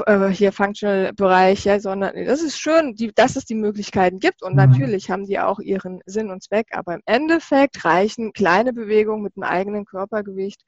[0.07, 4.53] äh, hier Functional-Bereich, ja, sondern das ist schön, die, dass es die Möglichkeiten gibt und
[4.53, 4.59] mhm.
[4.59, 9.35] natürlich haben die auch ihren Sinn und Zweck, aber im Endeffekt reichen kleine Bewegungen mit
[9.37, 10.63] einem eigenen Körpergewicht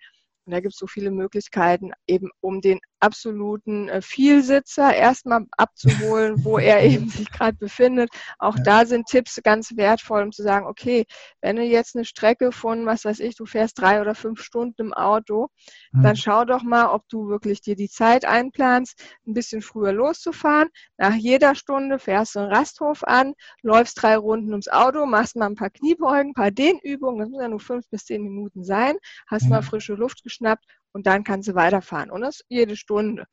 [0.45, 6.45] Und da gibt es so viele Möglichkeiten, eben um den absoluten äh, Vielsitzer erstmal abzuholen,
[6.45, 8.11] wo er eben sich gerade befindet.
[8.39, 8.63] Auch ja.
[8.63, 11.07] da sind Tipps ganz wertvoll, um zu sagen, okay,
[11.41, 14.83] wenn du jetzt eine Strecke von, was weiß ich, du fährst drei oder fünf Stunden
[14.83, 15.49] im Auto,
[15.93, 16.03] mhm.
[16.03, 20.69] dann schau doch mal, ob du wirklich dir die Zeit einplanst, ein bisschen früher loszufahren.
[20.99, 25.47] Nach jeder Stunde fährst du einen Rasthof an, läufst drei Runden ums Auto, machst mal
[25.47, 28.97] ein paar Kniebeugen, ein paar Dehnübungen, das muss ja nur fünf bis zehn Minuten sein,
[29.27, 29.51] hast mhm.
[29.51, 32.11] mal frische Luft geschnappt und dann kannst du weiterfahren.
[32.11, 33.27] Und das jede Stunde.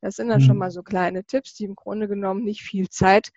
[0.00, 0.46] Das sind dann mhm.
[0.46, 3.30] schon mal so kleine Tipps, die im Grunde genommen nicht viel Zeit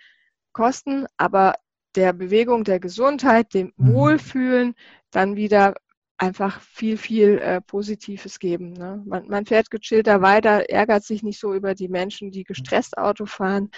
[0.53, 1.55] kosten, aber
[1.95, 3.93] der Bewegung, der Gesundheit, dem mhm.
[3.93, 4.75] Wohlfühlen
[5.11, 5.75] dann wieder
[6.17, 8.73] einfach viel, viel äh, Positives geben.
[8.73, 9.03] Ne?
[9.05, 13.25] Man, man, fährt gechillter weiter, ärgert sich nicht so über die Menschen, die gestresst Auto
[13.25, 13.69] fahren,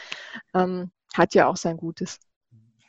[0.53, 2.19] ähm, hat ja auch sein Gutes.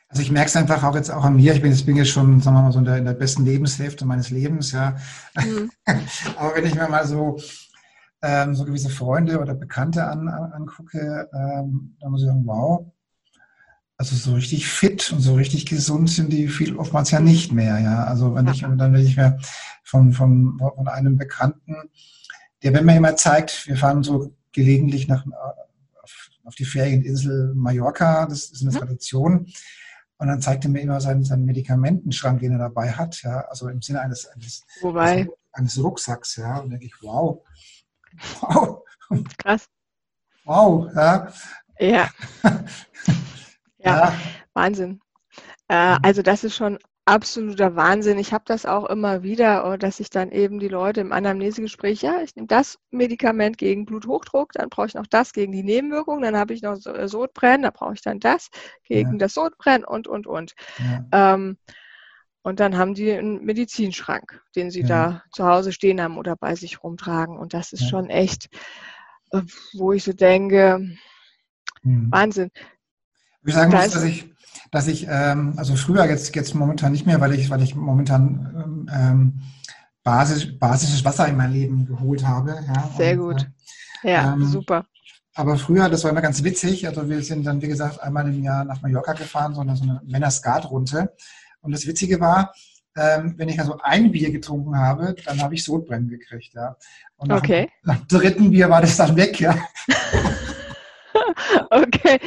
[0.09, 1.53] Also ich merke es einfach auch jetzt auch an mir.
[1.53, 3.45] Ich bin jetzt, bin jetzt schon, sagen wir mal, so in der, in der besten
[3.45, 4.97] Lebenshälfte meines Lebens, ja.
[5.35, 5.69] Mhm.
[6.35, 7.39] Aber wenn ich mir mal so,
[8.23, 12.91] ähm, so gewisse Freunde oder Bekannte an, an, angucke, ähm, dann muss ich sagen, wow,
[13.97, 17.79] also so richtig fit und so richtig gesund sind die viel oftmals ja nicht mehr,
[17.79, 18.05] ja.
[18.05, 19.37] Also wenn ich, dann wenn ich mir
[19.83, 21.75] von, von, von einem Bekannten,
[22.63, 25.23] der wenn mir immer zeigt, wir fahren so gelegentlich nach,
[26.01, 29.45] auf, auf die Ferieninsel Mallorca, das ist eine mhm.
[30.19, 33.69] Und dann zeigt er mir immer seinen, seinen Medikamentenschrank, den er dabei hat, ja, also
[33.69, 35.29] im Sinne eines, eines, Wobei?
[35.53, 36.57] eines Rucksacks, ja.
[36.57, 37.41] Und denke ich, wow,
[38.41, 38.83] wow.
[39.37, 39.67] Krass.
[40.43, 41.31] Wow, ja.
[41.79, 42.09] Ja.
[42.43, 42.59] ja,
[43.79, 44.13] ja.
[44.53, 44.99] Wahnsinn.
[45.69, 46.77] Äh, also das ist schon
[47.09, 48.19] absoluter Wahnsinn.
[48.19, 52.01] Ich habe das auch immer wieder, äh, dass ich dann eben die Leute im Anamnesegespräch,
[52.01, 56.21] ja, ich nehme das Medikament gegen Bluthochdruck, dann brauche ich noch das gegen die Nebenwirkungen,
[56.21, 58.49] dann habe ich noch äh, Sodbrennen, da brauche ich dann das
[58.83, 59.17] gegen ja.
[59.17, 60.53] das Sodbrennen und, und, und.
[61.11, 61.33] Ja.
[61.33, 61.57] Ähm,
[62.41, 64.87] und dann haben die einen Medizinschrank, den sie ja.
[64.87, 67.37] da zu Hause stehen haben oder bei sich rumtragen.
[67.37, 68.49] Und das ist schon echt,
[69.31, 69.41] äh,
[69.73, 70.95] wo ich so denke,
[71.83, 72.11] hm.
[72.11, 72.51] Wahnsinn.
[73.45, 74.29] Ich sagen muss, dass ich
[74.71, 78.87] dass ich, ähm, also früher, jetzt, jetzt momentan nicht mehr, weil ich, weil ich momentan
[78.93, 79.41] ähm,
[80.03, 82.59] basisch, basisches Wasser in mein Leben geholt habe.
[82.67, 83.49] Ja, Sehr und, gut.
[84.03, 84.85] Äh, ja, ähm, super.
[85.35, 88.43] Aber früher, das war immer ganz witzig, also wir sind dann, wie gesagt, einmal im
[88.43, 91.13] Jahr nach Mallorca gefahren, so eine, so eine Männer-Skat-Runde.
[91.61, 92.53] Und das Witzige war,
[92.97, 96.75] ähm, wenn ich also ein Bier getrunken habe, dann habe ich Sodbrennen gekriegt, ja.
[97.17, 97.69] Und nach, okay.
[97.83, 99.55] nach dem dritten Bier war das dann weg, ja.
[101.69, 102.19] okay.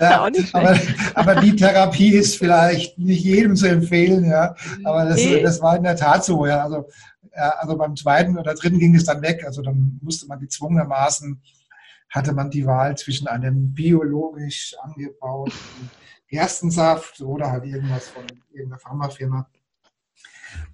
[0.00, 0.80] Ja, aber,
[1.14, 4.54] aber, die Therapie ist vielleicht nicht jedem zu empfehlen, ja.
[4.84, 5.42] Aber das, nee.
[5.42, 6.64] das war in der Tat so, ja.
[6.64, 6.88] Also,
[7.34, 9.44] ja, also beim zweiten oder dritten ging es dann weg.
[9.44, 11.40] Also dann musste man gezwungenermaßen,
[12.10, 15.52] hatte man die Wahl zwischen einem biologisch angebauten
[16.28, 19.48] Gerstensaft oder halt irgendwas von irgendeiner Pharmafirma.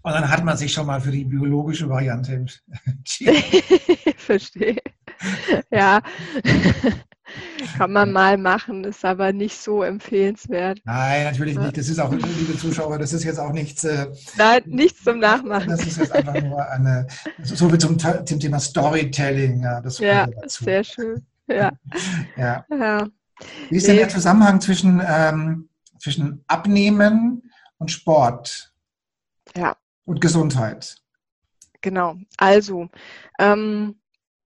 [0.02, 2.46] Und dann hat man sich schon mal für die biologische Variante
[2.84, 3.42] entschieden.
[4.16, 4.76] Verstehe.
[5.70, 6.02] Ja.
[7.76, 10.80] Kann man mal machen, ist aber nicht so empfehlenswert.
[10.84, 11.76] Nein, natürlich nicht.
[11.76, 13.84] Das ist auch, liebe Zuschauer, das ist jetzt auch nichts.
[13.84, 15.70] Äh, Nein, nichts zum Nachmachen.
[15.70, 17.06] Das ist jetzt einfach nur eine,
[17.42, 19.62] so wie zum, zum Thema Storytelling.
[19.62, 21.24] Ja, das ja sehr schön.
[21.46, 21.72] Ja.
[22.36, 22.64] ja.
[22.70, 23.08] ja.
[23.70, 28.72] Wie ist denn der Zusammenhang zwischen, ähm, zwischen Abnehmen und Sport?
[29.56, 29.76] Ja.
[30.04, 30.96] Und Gesundheit?
[31.80, 32.16] Genau.
[32.36, 32.88] Also,
[33.38, 33.96] ähm,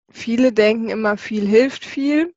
[0.10, 2.34] viele denken immer, viel hilft viel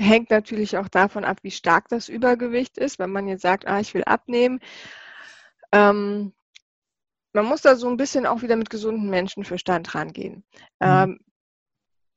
[0.00, 2.98] hängt natürlich auch davon ab, wie stark das Übergewicht ist.
[2.98, 4.60] Wenn man jetzt sagt, ah, ich will abnehmen,
[5.72, 6.32] ähm,
[7.32, 10.44] man muss da so ein bisschen auch wieder mit gesundem Menschenverstand rangehen.
[10.80, 10.88] Mhm.
[10.88, 11.20] Ähm,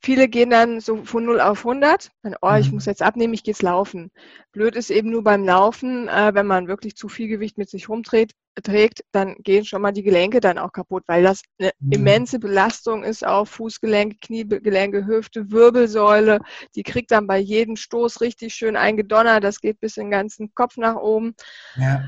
[0.06, 2.74] Viele gehen dann so von 0 auf 100, dann, oh, ich mhm.
[2.74, 4.12] muss jetzt abnehmen, ich gehe jetzt laufen.
[4.52, 7.88] Blöd ist eben nur beim Laufen, äh, wenn man wirklich zu viel Gewicht mit sich
[7.88, 11.92] rumträgt, trägt, dann gehen schon mal die Gelenke dann auch kaputt, weil das eine mhm.
[11.94, 16.42] immense Belastung ist auf Fußgelenke, Kniegelenke, Hüfte, Wirbelsäule.
[16.76, 20.54] Die kriegt dann bei jedem Stoß richtig schön eingedonnert, das geht bis in den ganzen
[20.54, 21.34] Kopf nach oben.
[21.78, 22.04] Ja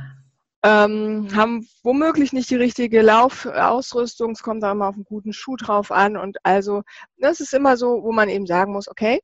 [0.65, 4.31] ähm, haben womöglich nicht die richtige Laufausrüstung.
[4.31, 6.17] Es kommt da immer auf einen guten Schuh drauf an.
[6.17, 6.81] Und also,
[7.17, 9.19] das ist immer so, wo man eben sagen muss, okay,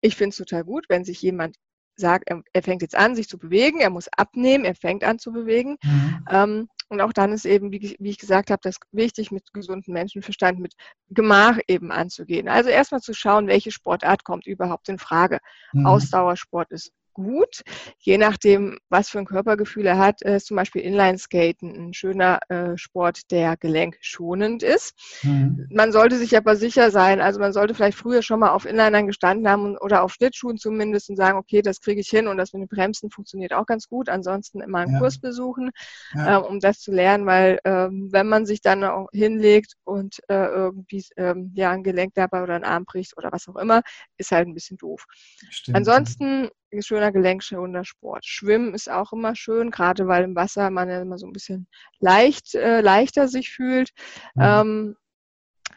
[0.00, 1.56] ich finde es total gut, wenn sich jemand
[1.94, 5.20] sagt, er, er, fängt jetzt an, sich zu bewegen, er muss abnehmen, er fängt an
[5.20, 5.76] zu bewegen.
[5.84, 6.24] Mhm.
[6.28, 9.94] Ähm, und auch dann ist eben, wie, wie ich gesagt habe, das wichtig, mit gesundem
[9.94, 10.74] Menschenverstand, mit
[11.10, 12.48] Gemach eben anzugehen.
[12.48, 15.38] Also erstmal zu schauen, welche Sportart kommt überhaupt in Frage.
[15.72, 15.86] Mhm.
[15.86, 17.62] Ausdauersport ist gut.
[17.98, 22.76] Je nachdem, was für ein Körpergefühl er hat, ist zum Beispiel Inlineskaten ein schöner äh,
[22.76, 24.94] Sport, der gelenkschonend ist.
[25.22, 25.66] Mhm.
[25.70, 29.06] Man sollte sich aber sicher sein, also man sollte vielleicht früher schon mal auf Inlinern
[29.06, 32.52] gestanden haben oder auf Schlittschuhen zumindest und sagen, okay, das kriege ich hin und das
[32.52, 34.08] mit den Bremsen funktioniert auch ganz gut.
[34.08, 34.98] Ansonsten immer einen ja.
[34.98, 35.70] Kurs besuchen,
[36.14, 36.38] ja.
[36.38, 40.46] äh, um das zu lernen, weil äh, wenn man sich dann auch hinlegt und äh,
[40.46, 43.82] irgendwie ähm, ja ein Gelenk dabei oder ein Arm bricht oder was auch immer,
[44.16, 45.06] ist halt ein bisschen doof.
[45.50, 45.76] Stimmt.
[45.76, 46.48] Ansonsten
[46.80, 48.24] schöner gelenkschonender Sport.
[48.24, 51.66] Schwimmen ist auch immer schön, gerade weil im Wasser man ja immer so ein bisschen
[52.00, 53.90] leicht, äh, leichter sich fühlt.
[54.34, 54.42] Mhm.
[54.42, 54.96] Ähm,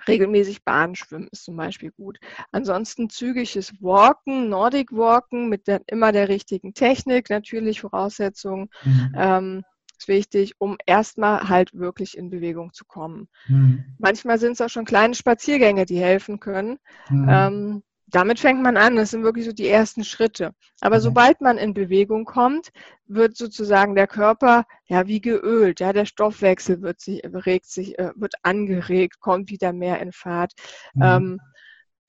[0.08, 2.20] regelmäßig Bahn schwimmen ist zum Beispiel gut.
[2.52, 8.70] Ansonsten zügiges Walken, Nordic Walken mit der, immer der richtigen Technik, natürlich Voraussetzungen.
[8.84, 9.12] Mhm.
[9.16, 9.64] Ähm,
[9.98, 13.30] ist wichtig, um erstmal halt wirklich in Bewegung zu kommen.
[13.48, 13.96] Mhm.
[13.98, 16.80] Manchmal sind es auch schon kleine Spaziergänge, die helfen können.
[17.10, 17.30] Mhm.
[17.30, 18.96] Ähm, damit fängt man an.
[18.96, 20.52] Das sind wirklich so die ersten Schritte.
[20.82, 21.02] Aber mhm.
[21.02, 22.70] sobald man in Bewegung kommt,
[23.08, 25.80] wird sozusagen der Körper ja wie geölt.
[25.80, 30.54] Ja, der Stoffwechsel wird sich regt sich, äh, wird angeregt, kommt wieder mehr in Fahrt.
[30.94, 31.02] Mhm.
[31.04, 31.40] Ähm,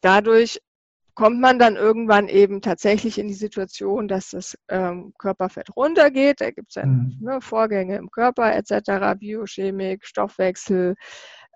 [0.01, 0.61] dadurch
[1.15, 6.43] kommt man dann irgendwann eben tatsächlich in die Situation, dass das ähm, Körperfett runtergeht.
[6.43, 7.19] Da gibt es dann mhm.
[7.21, 10.95] ne, Vorgänge im Körper etc., Biochemik, Stoffwechsel.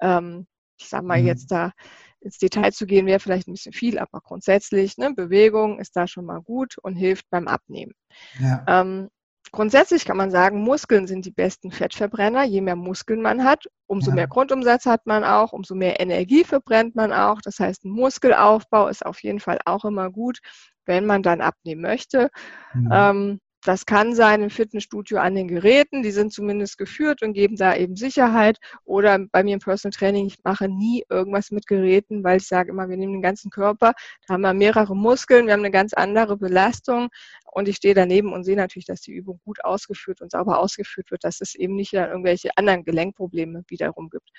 [0.00, 0.46] Ähm,
[0.78, 1.26] ich sag mal mhm.
[1.26, 1.72] jetzt da
[2.20, 6.06] ins Detail zu gehen, wäre vielleicht ein bisschen viel, aber grundsätzlich, ne, Bewegung ist da
[6.06, 7.92] schon mal gut und hilft beim Abnehmen.
[8.38, 8.64] Ja.
[8.66, 9.08] Ähm,
[9.52, 12.44] grundsätzlich kann man sagen, Muskeln sind die besten Fettverbrenner.
[12.44, 14.16] Je mehr Muskeln man hat, umso ja.
[14.16, 17.40] mehr Grundumsatz hat man auch, umso mehr Energie verbrennt man auch.
[17.40, 20.38] Das heißt, Muskelaufbau ist auf jeden Fall auch immer gut,
[20.84, 22.30] wenn man dann abnehmen möchte.
[22.74, 22.88] Mhm.
[22.92, 27.56] Ähm, das kann sein im Fitnessstudio an den Geräten, die sind zumindest geführt und geben
[27.56, 28.58] da eben Sicherheit.
[28.84, 32.70] Oder bei mir im Personal Training, ich mache nie irgendwas mit Geräten, weil ich sage
[32.70, 33.92] immer, wir nehmen den ganzen Körper,
[34.26, 37.08] da haben wir mehrere Muskeln, wir haben eine ganz andere Belastung
[37.52, 41.10] und ich stehe daneben und sehe natürlich, dass die Übung gut ausgeführt und sauber ausgeführt
[41.10, 44.30] wird, dass es eben nicht irgendwelche anderen Gelenkprobleme wiederum gibt.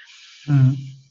[0.46, 1.11] Mhm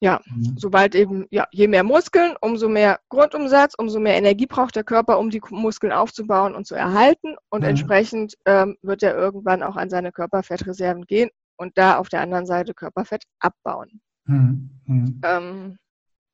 [0.00, 0.54] ja, mhm.
[0.56, 5.18] sobald eben, ja, je mehr Muskeln, umso mehr Grundumsatz, umso mehr Energie braucht der Körper,
[5.18, 7.36] um die Muskeln aufzubauen und zu erhalten.
[7.50, 7.70] Und mhm.
[7.70, 12.46] entsprechend ähm, wird er irgendwann auch an seine Körperfettreserven gehen und da auf der anderen
[12.46, 14.00] Seite Körperfett abbauen.
[14.26, 14.70] Mhm.
[14.86, 15.20] mhm.
[15.24, 15.78] Ähm,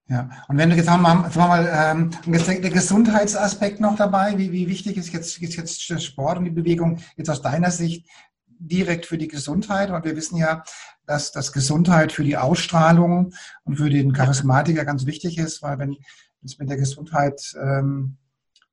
[0.06, 4.52] ja, und wenn du jetzt mal, sagen wir mal ähm, der Gesundheitsaspekt noch dabei, wie,
[4.52, 8.06] wie wichtig ist jetzt, ist jetzt der Sport und die Bewegung jetzt aus deiner Sicht
[8.46, 9.90] direkt für die Gesundheit?
[9.90, 10.62] Und wir wissen ja,
[11.06, 15.96] dass das Gesundheit für die Ausstrahlung und für den Charismatiker ganz wichtig ist, weil wenn
[16.44, 18.16] es mit der Gesundheit ähm,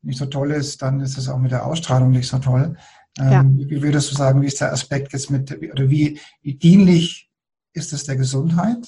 [0.01, 2.77] nicht so toll ist, dann ist es auch mit der Ausstrahlung nicht so toll.
[3.19, 3.69] Ähm, ja.
[3.69, 7.29] Wie würdest du sagen, wie ist der Aspekt jetzt mit, oder wie, wie dienlich
[7.73, 8.87] ist es der Gesundheit?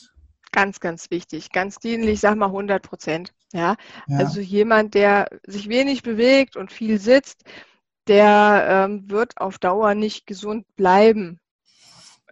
[0.52, 3.34] Ganz, ganz wichtig, ganz dienlich, sag mal 100 Prozent.
[3.54, 3.76] Ja?
[4.08, 4.18] ja?
[4.18, 7.44] also jemand, der sich wenig bewegt und viel sitzt,
[8.08, 11.40] der ähm, wird auf Dauer nicht gesund bleiben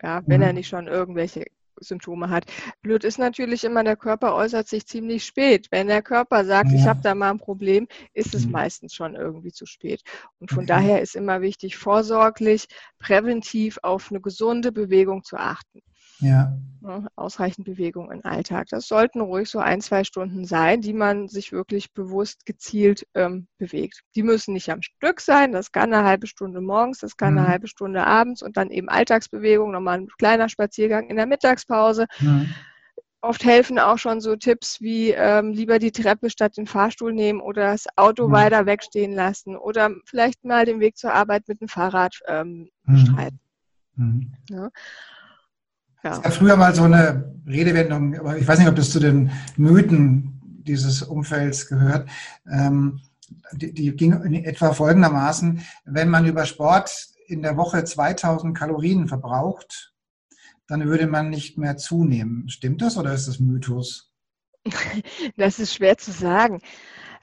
[0.01, 0.47] ja, wenn mhm.
[0.47, 1.45] er nicht schon irgendwelche
[1.83, 2.45] Symptome hat.
[2.81, 5.67] Blöd ist natürlich immer, der Körper äußert sich ziemlich spät.
[5.71, 6.77] Wenn der Körper sagt, ja.
[6.77, 8.51] ich habe da mal ein Problem, ist es mhm.
[8.51, 10.01] meistens schon irgendwie zu spät.
[10.39, 10.67] Und von okay.
[10.67, 12.67] daher ist immer wichtig, vorsorglich,
[12.99, 15.81] präventiv auf eine gesunde Bewegung zu achten.
[16.21, 16.57] Ja.
[16.83, 18.65] Ne, ausreichend Bewegung im Alltag.
[18.71, 23.47] Das sollten ruhig so ein, zwei Stunden sein, die man sich wirklich bewusst gezielt ähm,
[23.59, 24.01] bewegt.
[24.15, 25.51] Die müssen nicht am Stück sein.
[25.51, 27.39] Das kann eine halbe Stunde morgens, das kann mhm.
[27.39, 32.07] eine halbe Stunde abends und dann eben Alltagsbewegung, nochmal ein kleiner Spaziergang in der Mittagspause.
[32.19, 32.51] Mhm.
[33.21, 37.41] Oft helfen auch schon so Tipps wie ähm, lieber die Treppe statt den Fahrstuhl nehmen
[37.41, 38.31] oder das Auto mhm.
[38.31, 42.93] weiter wegstehen lassen oder vielleicht mal den Weg zur Arbeit mit dem Fahrrad ähm, mhm.
[42.93, 43.39] bestreiten.
[43.95, 44.33] Mhm.
[44.49, 44.69] Ja.
[46.03, 46.17] Ja.
[46.17, 49.31] Es gab früher mal so eine Redewendung, aber ich weiß nicht, ob das zu den
[49.57, 52.09] Mythen dieses Umfelds gehört.
[52.51, 52.99] Ähm,
[53.53, 59.07] die, die ging in etwa folgendermaßen, wenn man über Sport in der Woche 2000 Kalorien
[59.07, 59.93] verbraucht,
[60.67, 62.49] dann würde man nicht mehr zunehmen.
[62.49, 64.11] Stimmt das oder ist das Mythos?
[65.37, 66.61] Das ist schwer zu sagen.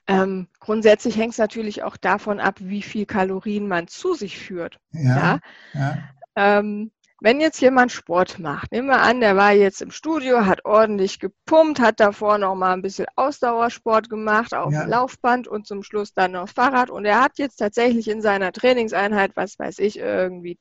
[0.06, 4.78] Ähm, grundsätzlich hängt es natürlich auch davon ab, wie viel Kalorien man zu sich führt.
[4.92, 5.16] Ja.
[5.16, 5.40] ja?
[5.74, 5.98] ja.
[6.34, 10.64] Ähm, wenn jetzt jemand Sport macht, nehmen wir an, der war jetzt im Studio, hat
[10.64, 14.84] ordentlich gepumpt, hat davor noch mal ein bisschen Ausdauersport gemacht auf ja.
[14.84, 19.32] Laufband und zum Schluss dann noch Fahrrad und er hat jetzt tatsächlich in seiner Trainingseinheit,
[19.34, 20.58] was weiß ich, irgendwie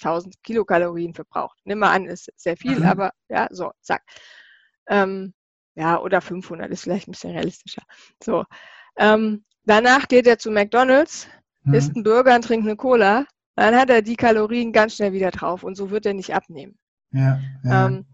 [0.00, 1.58] 1000 Kilokalorien verbraucht.
[1.64, 2.86] Nehmen wir an, ist sehr viel, mhm.
[2.86, 4.02] aber ja, so, zack.
[4.88, 5.34] Ähm,
[5.74, 7.82] ja, oder 500 ist vielleicht ein bisschen realistischer.
[8.22, 8.44] So.
[8.96, 11.26] Ähm, danach geht er zu McDonalds,
[11.64, 11.74] mhm.
[11.74, 13.26] isst einen Burger und trinkt eine Cola
[13.56, 16.78] dann hat er die Kalorien ganz schnell wieder drauf und so wird er nicht abnehmen.
[17.12, 17.86] Ja, ja.
[17.86, 18.06] Ähm,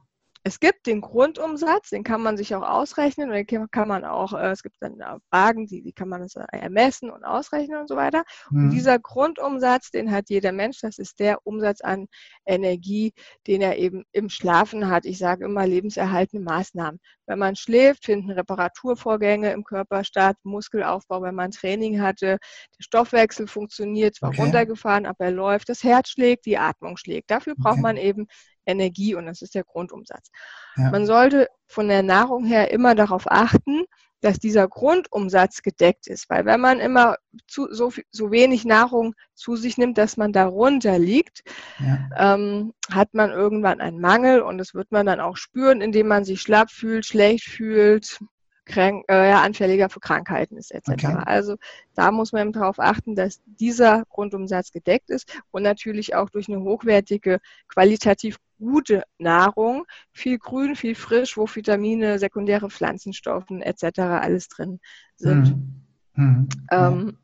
[0.42, 4.32] es gibt den Grundumsatz, den kann man sich auch ausrechnen und den kann man auch,
[4.32, 4.98] äh, es gibt dann
[5.30, 8.24] Wagen, die, die kann man ermessen und ausrechnen und so weiter.
[8.50, 8.64] Mhm.
[8.64, 12.06] Und dieser Grundumsatz, den hat jeder Mensch, das ist der Umsatz an
[12.46, 13.12] Energie,
[13.46, 15.04] den er eben im Schlafen hat.
[15.04, 17.00] Ich sage immer lebenserhaltende Maßnahmen.
[17.30, 22.38] Wenn man schläft, finden Reparaturvorgänge im Körper statt, Muskelaufbau, wenn man Training hatte,
[22.76, 24.42] der Stoffwechsel funktioniert, zwar okay.
[24.42, 27.30] runtergefahren, aber er läuft, das Herz schlägt, die Atmung schlägt.
[27.30, 27.82] Dafür braucht okay.
[27.82, 28.26] man eben
[28.66, 30.28] Energie und das ist der Grundumsatz.
[30.74, 30.90] Ja.
[30.90, 33.84] Man sollte von der Nahrung her immer darauf achten,
[34.20, 39.56] dass dieser Grundumsatz gedeckt ist, weil wenn man immer zu, so, so wenig Nahrung zu
[39.56, 41.42] sich nimmt, dass man darunter liegt,
[41.78, 42.34] ja.
[42.34, 46.24] ähm, hat man irgendwann einen Mangel und das wird man dann auch spüren, indem man
[46.24, 48.18] sich schlapp fühlt, schlecht fühlt,
[48.66, 50.88] kränk, äh, anfälliger für Krankheiten ist etc.
[50.90, 51.16] Okay.
[51.24, 51.56] Also
[51.94, 56.60] da muss man darauf achten, dass dieser Grundumsatz gedeckt ist und natürlich auch durch eine
[56.60, 63.98] hochwertige, qualitativ gute Nahrung, viel Grün, viel frisch, wo Vitamine, sekundäre Pflanzenstoffen etc.
[63.98, 64.78] alles drin
[65.16, 65.56] sind.
[65.56, 65.80] Mhm.
[66.14, 66.48] Mhm.
[66.70, 67.18] Ähm,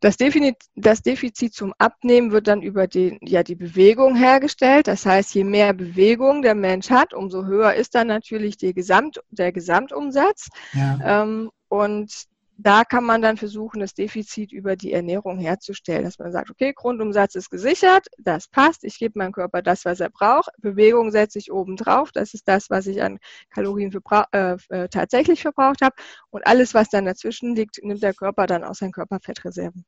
[0.00, 4.88] das, Defizit, das Defizit zum Abnehmen wird dann über die, ja, die Bewegung hergestellt.
[4.88, 9.52] Das heißt, je mehr Bewegung der Mensch hat, umso höher ist dann natürlich Gesamt, der
[9.52, 10.48] Gesamtumsatz.
[10.74, 11.22] Ja.
[11.22, 12.26] Ähm, und
[12.58, 16.72] da kann man dann versuchen, das Defizit über die Ernährung herzustellen, dass man sagt, okay,
[16.74, 21.38] Grundumsatz ist gesichert, das passt, ich gebe meinem Körper das, was er braucht, Bewegung setze
[21.38, 23.18] ich oben drauf, das ist das, was ich an
[23.50, 23.92] Kalorien
[24.32, 25.94] äh, äh, tatsächlich verbraucht habe
[26.30, 29.84] und alles, was dann dazwischen liegt, nimmt der Körper dann aus seinen Körperfettreserven.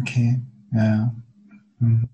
[0.00, 0.40] Okay,
[0.72, 1.14] ja.
[1.78, 2.08] Hm.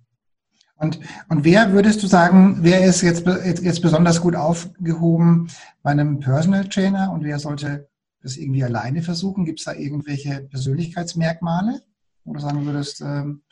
[0.77, 5.49] Und, und wer würdest du sagen, wer ist jetzt, jetzt, jetzt besonders gut aufgehoben
[5.83, 7.89] bei einem Personal Trainer und wer sollte
[8.23, 9.45] das irgendwie alleine versuchen?
[9.45, 11.83] Gibt es da irgendwelche Persönlichkeitsmerkmale?
[12.25, 13.43] Oder sagen würdest, ähm,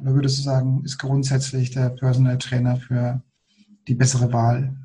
[0.00, 3.22] oder würdest du sagen, ist grundsätzlich der Personal Trainer für
[3.86, 4.76] die bessere Wahl?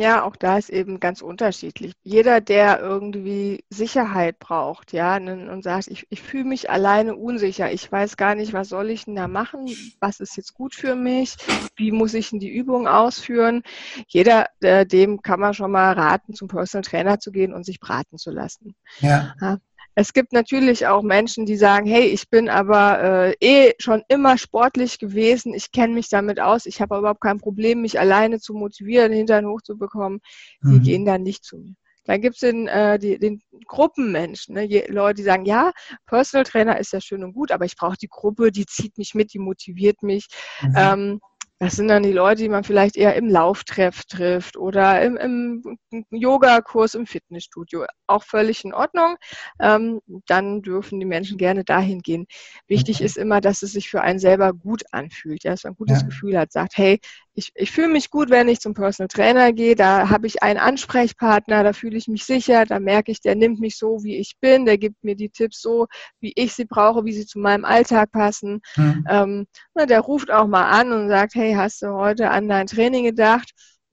[0.00, 1.92] Ja, auch da ist eben ganz unterschiedlich.
[2.02, 7.90] Jeder, der irgendwie Sicherheit braucht, ja, und sagt, ich, ich fühle mich alleine unsicher, ich
[7.90, 9.66] weiß gar nicht, was soll ich denn da machen,
[10.00, 11.36] was ist jetzt gut für mich,
[11.76, 13.62] wie muss ich denn die Übung ausführen.
[14.08, 17.80] Jeder, äh, dem kann man schon mal raten, zum Personal Trainer zu gehen und sich
[17.80, 18.74] beraten zu lassen.
[19.00, 19.34] Ja.
[19.40, 19.58] ja
[19.98, 24.36] es gibt natürlich auch Menschen, die sagen, hey, ich bin aber äh, eh schon immer
[24.36, 28.52] sportlich gewesen, ich kenne mich damit aus, ich habe überhaupt kein Problem, mich alleine zu
[28.52, 30.20] motivieren, hintern hochzubekommen.
[30.62, 30.82] Die mhm.
[30.82, 31.74] gehen dann nicht zu mir.
[32.04, 34.64] Dann gibt es den, äh, die, den Gruppenmenschen, ne?
[34.64, 35.72] Je, Leute, die sagen, ja,
[36.04, 39.14] Personal Trainer ist ja schön und gut, aber ich brauche die Gruppe, die zieht mich
[39.14, 40.26] mit, die motiviert mich.
[40.60, 40.74] Mhm.
[40.76, 41.20] Ähm,
[41.58, 46.04] das sind dann die Leute, die man vielleicht eher im Lauftreff trifft oder im, im
[46.10, 47.86] Yogakurs im Fitnessstudio.
[48.06, 49.16] Auch völlig in Ordnung.
[49.58, 52.26] Ähm, dann dürfen die Menschen gerne dahin gehen.
[52.66, 53.06] Wichtig okay.
[53.06, 56.02] ist immer, dass es sich für einen selber gut anfühlt, ja, dass man ein gutes
[56.02, 56.06] ja.
[56.06, 57.00] Gefühl hat, sagt, hey,
[57.36, 59.76] ich, ich fühle mich gut, wenn ich zum Personal Trainer gehe.
[59.76, 63.60] Da habe ich einen Ansprechpartner, da fühle ich mich sicher, da merke ich, der nimmt
[63.60, 65.86] mich so, wie ich bin, der gibt mir die Tipps so,
[66.18, 68.62] wie ich sie brauche, wie sie zu meinem Alltag passen.
[68.76, 69.04] Mhm.
[69.08, 72.66] Ähm, na, der ruft auch mal an und sagt, hey, hast du heute an dein
[72.66, 73.50] Training gedacht?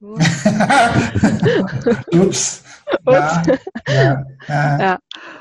[2.12, 2.64] Ups.
[3.04, 3.36] Ups.
[3.86, 4.98] Ja, ja, ja.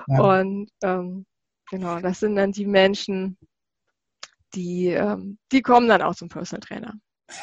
[0.07, 0.19] ja.
[0.19, 1.25] Und ähm,
[1.69, 3.37] genau, das sind dann die Menschen,
[4.55, 6.93] die, ähm, die kommen dann auch zum Personal Trainer.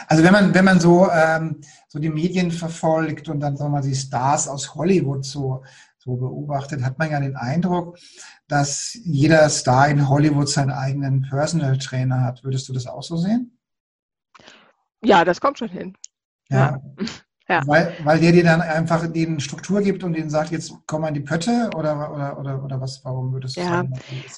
[0.06, 3.80] Also wenn man, wenn man so, ähm, so die Medien verfolgt und dann sagen wir
[3.80, 5.64] mal die Stars aus Hollywood so,
[5.98, 7.98] so beobachtet, hat man ja den Eindruck,
[8.48, 12.44] dass jeder Star in Hollywood seinen eigenen Personal Trainer hat.
[12.44, 13.58] Würdest du das auch so sehen?
[15.02, 15.96] Ja, das kommt schon hin.
[16.48, 16.80] Ja.
[16.98, 17.06] ja.
[17.50, 17.62] Ja.
[17.66, 21.14] Weil, weil der dir dann einfach den Struktur gibt und den sagt, jetzt komm an
[21.14, 23.68] die Pötte oder, oder, oder, oder was, warum würdest du ja.
[23.68, 23.92] sagen?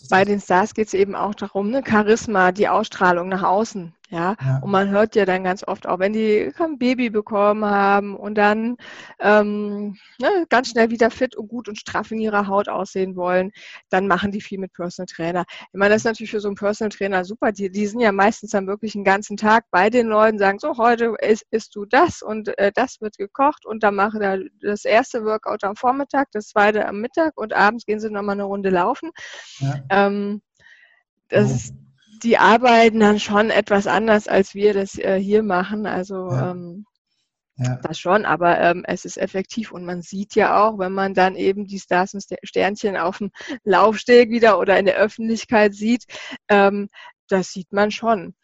[0.09, 1.83] Bei den Stars geht es eben auch darum, ne?
[1.87, 3.95] Charisma, die Ausstrahlung nach außen.
[4.13, 4.37] Ja?
[4.45, 4.59] ja?
[4.63, 8.37] und man hört ja dann ganz oft auch, wenn die ein Baby bekommen haben und
[8.37, 8.77] dann
[9.21, 13.53] ähm, ne, ganz schnell wieder fit und gut und straff in ihrer Haut aussehen wollen,
[13.89, 15.45] dann machen die viel mit Personal Trainer.
[15.49, 17.53] Ich meine, das ist natürlich für so einen Personal Trainer super.
[17.53, 20.77] Die, die sind ja meistens dann wirklich einen ganzen Tag bei den Leuten, sagen so,
[20.77, 24.85] heute isst, isst du das und äh, das wird gekocht und dann machen da das
[24.85, 28.69] erste Workout am Vormittag, das zweite am Mittag und abends gehen sie nochmal eine Runde
[28.69, 29.11] laufen.
[29.61, 29.77] Ja.
[29.89, 30.43] Ähm,
[31.29, 31.73] das,
[32.23, 35.87] die arbeiten dann schon etwas anders, als wir das äh, hier machen.
[35.87, 36.53] Also ja.
[36.53, 36.87] Ähm,
[37.57, 37.77] ja.
[37.83, 41.37] das schon, aber ähm, es ist effektiv und man sieht ja auch, wenn man dann
[41.37, 43.31] eben die Stars und Sternchen auf dem
[43.65, 46.05] Laufsteg wieder oder in der Öffentlichkeit sieht,
[46.49, 46.89] ähm,
[47.29, 48.35] das sieht man schon.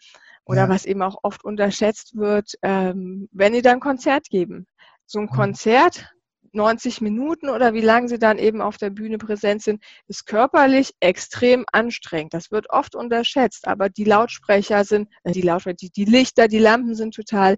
[0.45, 0.69] Oder ja.
[0.69, 4.67] was eben auch oft unterschätzt wird, ähm, wenn die dann Konzert geben.
[5.07, 6.11] So ein Konzert,
[6.53, 10.95] 90 Minuten oder wie lange sie dann eben auf der Bühne präsent sind, ist körperlich
[11.01, 12.35] extrem anstrengend.
[12.35, 16.59] Das wird oft unterschätzt, aber die Lautsprecher sind, äh, die Lautsprecher, die, die Lichter, die
[16.59, 17.57] Lampen sind total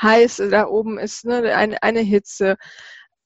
[0.00, 2.56] heiß, da oben ist ne, eine, eine Hitze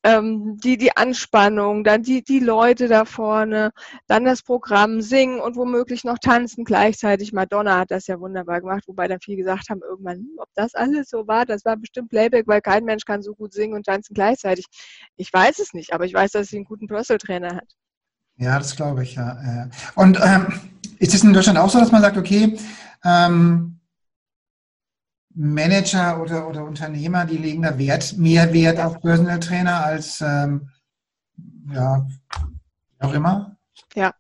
[0.07, 3.73] ähm, die, die Anspannung, dann die, die Leute da vorne,
[4.07, 7.33] dann das Programm singen und womöglich noch tanzen gleichzeitig.
[7.33, 10.75] Madonna hat das ja wunderbar gemacht, wobei dann viele gesagt haben, irgendwann, hm, ob das
[10.75, 13.87] alles so war, das war bestimmt Playback, weil kein Mensch kann so gut singen und
[13.87, 14.67] tanzen gleichzeitig.
[15.17, 17.69] Ich weiß es nicht, aber ich weiß, dass sie einen guten Personal Trainer hat.
[18.37, 19.69] Ja, das glaube ich, ja.
[19.97, 20.61] Und ähm,
[21.01, 22.57] ist es in Deutschland auch so, dass man sagt, okay,
[23.05, 23.76] ähm,
[25.37, 30.71] Manager oder, oder Unternehmer, die legen da Wert, mehr Wert auf Personal Trainer als ähm,
[31.71, 32.07] ja,
[33.01, 33.57] auch immer?
[33.95, 34.15] Ja,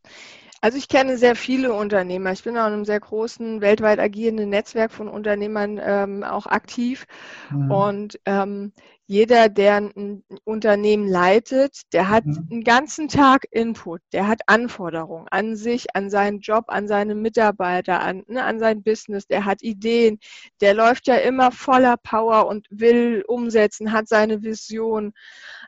[0.60, 2.32] also ich kenne sehr viele Unternehmer.
[2.32, 7.06] Ich bin auch in einem sehr großen, weltweit agierenden Netzwerk von Unternehmern ähm, auch aktiv.
[7.50, 7.70] Mhm.
[7.70, 8.72] Und ähm,
[9.08, 12.48] jeder, der ein Unternehmen leitet, der hat mhm.
[12.50, 18.00] einen ganzen Tag Input, der hat Anforderungen an sich, an seinen Job, an seine Mitarbeiter,
[18.00, 20.18] an, ne, an sein Business, der hat Ideen,
[20.60, 25.12] der läuft ja immer voller Power und will umsetzen, hat seine Vision.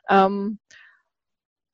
[0.09, 0.59] Ähm,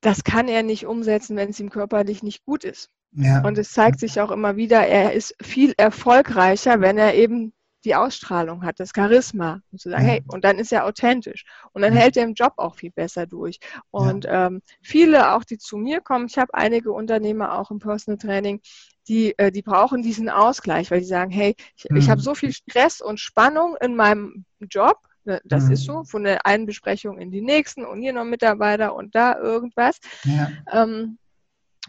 [0.02, 2.92] das kann er nicht umsetzen, wenn es ihm körperlich nicht gut ist.
[3.14, 3.42] Ja.
[3.42, 7.54] Und es zeigt sich auch immer wieder, er ist viel erfolgreicher, wenn er eben
[7.86, 9.62] die Ausstrahlung hat, das Charisma.
[9.72, 10.14] Und zu sagen, ja.
[10.14, 11.46] hey, und dann ist er authentisch.
[11.72, 12.02] Und dann ja.
[12.02, 13.60] hält er im Job auch viel besser durch.
[13.92, 18.18] Und ähm, viele auch, die zu mir kommen, ich habe einige Unternehmer auch im Personal
[18.18, 18.60] Training,
[19.08, 21.98] die, äh, die brauchen diesen Ausgleich, weil die sagen, hey, ich, mhm.
[21.98, 25.72] ich habe so viel Stress und Spannung in meinem Job, ne, das mhm.
[25.72, 29.38] ist so, von der einen Besprechung in die nächsten und hier noch Mitarbeiter und da
[29.38, 30.00] irgendwas.
[30.24, 30.52] Ja.
[30.72, 31.18] Ähm,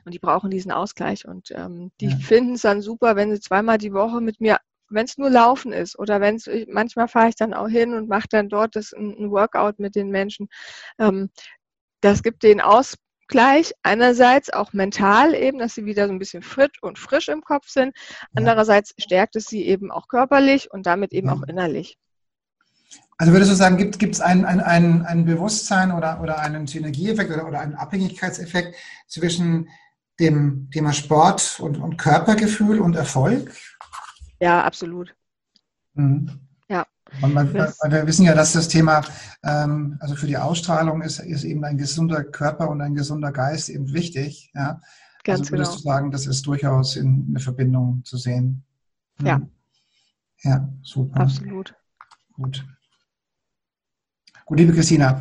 [0.04, 2.16] und die brauchen diesen Ausgleich und ähm, die ja.
[2.16, 4.58] finden es dann super, wenn sie zweimal die Woche mit mir,
[4.88, 8.08] wenn es nur Laufen ist oder wenn es, manchmal fahre ich dann auch hin und
[8.08, 10.48] mache dann dort das, ein, Workout mit den Menschen.
[10.98, 11.30] Ähm,
[12.00, 16.82] das gibt den Ausgleich einerseits auch mental eben, dass sie wieder so ein bisschen frisch
[16.82, 17.96] und frisch im Kopf sind.
[18.34, 21.98] Andererseits stärkt es sie eben auch körperlich und damit eben auch innerlich.
[23.18, 27.30] Also würdest du sagen, gibt es ein, ein, ein, ein Bewusstsein oder, oder einen Synergieeffekt
[27.30, 28.76] oder, oder einen Abhängigkeitseffekt
[29.08, 29.70] zwischen
[30.20, 33.54] dem Thema Sport und, und Körpergefühl und Erfolg?
[34.40, 35.14] Ja, absolut.
[35.94, 36.30] Mhm.
[36.68, 36.86] Ja.
[37.22, 39.02] Und man, wir wissen ja, dass das Thema,
[39.42, 43.68] ähm, also für die Ausstrahlung ist, ist eben ein gesunder Körper und ein gesunder Geist
[43.68, 44.50] eben wichtig.
[44.54, 44.80] Ja?
[45.24, 45.82] Ganz also würdest genau.
[45.82, 48.64] du sagen, das ist durchaus in eine Verbindung zu sehen?
[49.18, 49.26] Mhm.
[49.26, 49.40] Ja.
[50.42, 51.20] Ja, super.
[51.20, 51.74] Absolut.
[52.32, 52.64] Gut.
[54.44, 55.18] Gut, liebe Christina,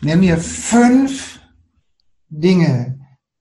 [0.00, 1.40] nenn mir fünf
[2.28, 2.98] Dinge,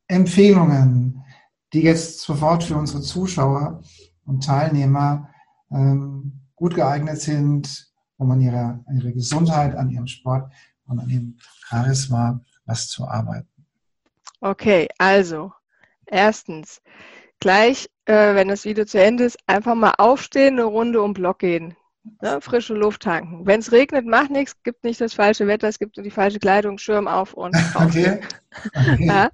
[0.07, 1.23] Empfehlungen,
[1.71, 3.81] die jetzt sofort für unsere Zuschauer
[4.25, 5.29] und Teilnehmer
[5.71, 10.51] ähm, gut geeignet sind, um an ihrer, an ihrer Gesundheit, an ihrem Sport
[10.85, 11.37] und an ihrem
[11.69, 13.47] Charisma was zu arbeiten.
[14.41, 15.51] Okay, also
[16.05, 16.81] erstens,
[17.39, 21.39] gleich, äh, wenn das Video zu Ende ist, einfach mal aufstehen, eine Runde um Block
[21.39, 21.75] gehen.
[22.21, 23.45] Ne, frische Luft tanken.
[23.45, 26.39] Wenn es regnet, macht nichts, gibt nicht das falsche Wetter, es gibt nur die falsche
[26.39, 28.21] Kleidung, Schirm auf und okay.
[28.75, 29.05] okay.
[29.05, 29.29] Ja.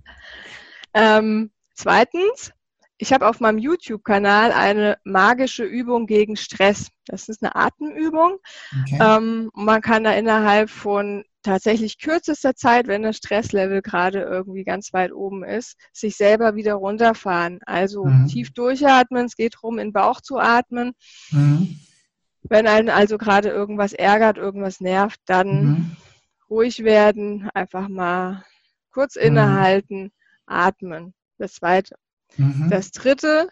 [0.94, 2.52] Ähm, zweitens,
[2.98, 6.90] ich habe auf meinem YouTube-Kanal eine magische Übung gegen Stress.
[7.06, 8.38] Das ist eine Atemübung.
[8.82, 9.00] Okay.
[9.00, 14.94] Ähm, man kann da innerhalb von tatsächlich kürzester Zeit, wenn das Stresslevel gerade irgendwie ganz
[14.94, 17.60] weit oben ist, sich selber wieder runterfahren.
[17.66, 18.28] Also mhm.
[18.28, 20.94] tief durchatmen, es geht darum, in den Bauch zu atmen.
[21.32, 21.80] Mhm.
[22.44, 25.98] Wenn einen also gerade irgendwas ärgert, irgendwas nervt, dann mhm.
[26.50, 28.44] ruhig werden, einfach mal
[28.92, 29.22] kurz mhm.
[29.22, 30.12] innehalten
[30.48, 31.14] atmen.
[31.38, 31.96] Das zweite.
[32.38, 32.70] Mhm.
[32.70, 33.50] Das dritte,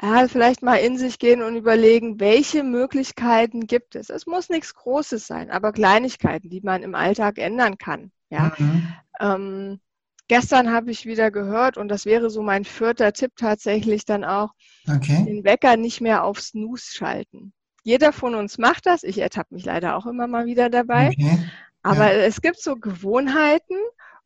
[0.00, 4.10] ja, vielleicht mal in sich gehen und überlegen, welche Möglichkeiten gibt es.
[4.10, 8.12] Es muss nichts Großes sein, aber Kleinigkeiten, die man im Alltag ändern kann.
[8.28, 8.52] Ja.
[8.58, 8.88] Mhm.
[9.20, 9.80] Ähm,
[10.28, 14.52] gestern habe ich wieder gehört, und das wäre so mein vierter Tipp tatsächlich dann auch,
[14.88, 15.24] okay.
[15.24, 17.52] den Wecker nicht mehr auf Snooze schalten.
[17.82, 19.04] Jeder von uns macht das.
[19.04, 21.08] Ich ertappe mich leider auch immer mal wieder dabei.
[21.08, 21.38] Okay.
[21.82, 22.24] Aber ja.
[22.24, 23.76] es gibt so Gewohnheiten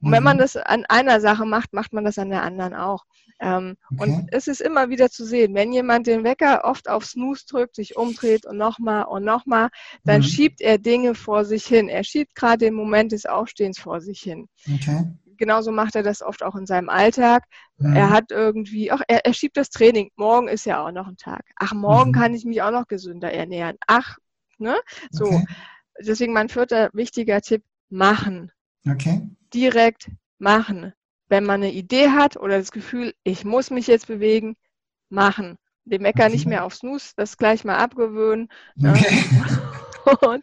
[0.03, 0.41] und wenn man mhm.
[0.41, 3.05] das an einer Sache macht, macht man das an der anderen auch.
[3.41, 4.03] Ähm, okay.
[4.03, 7.77] Und es ist immer wieder zu sehen, wenn jemand den Wecker oft auf Snooze drückt,
[7.77, 9.69] sich umdreht und nochmal und nochmal,
[10.05, 10.25] dann mhm.
[10.25, 11.89] schiebt er Dinge vor sich hin.
[11.89, 14.49] Er schiebt gerade den Moment des Aufstehens vor sich hin.
[14.75, 15.07] Okay.
[15.37, 17.45] Genauso macht er das oft auch in seinem Alltag.
[17.79, 17.97] Mhm.
[17.97, 20.11] Er hat irgendwie, ach, er, er, schiebt das Training.
[20.17, 21.43] Morgen ist ja auch noch ein Tag.
[21.57, 22.15] Ach, morgen mhm.
[22.15, 23.77] kann ich mich auch noch gesünder ernähren.
[23.87, 24.19] Ach,
[24.59, 24.77] ne?
[25.11, 25.25] So.
[25.25, 25.47] Okay.
[26.03, 28.53] Deswegen mein vierter wichtiger Tipp, machen.
[28.89, 29.21] Okay
[29.53, 30.93] direkt machen.
[31.29, 34.57] Wenn man eine Idee hat oder das Gefühl, ich muss mich jetzt bewegen,
[35.09, 35.59] machen.
[35.85, 36.33] Den Mecker okay.
[36.33, 38.49] nicht mehr aufs Nuss, das gleich mal abgewöhnen.
[38.77, 38.93] Ne?
[38.93, 39.25] Okay.
[40.27, 40.43] und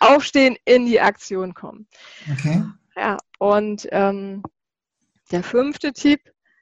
[0.00, 1.86] aufstehen, in die Aktion kommen.
[2.30, 2.62] Okay.
[2.96, 4.42] Ja, und ähm,
[5.30, 6.20] der fünfte Tipp,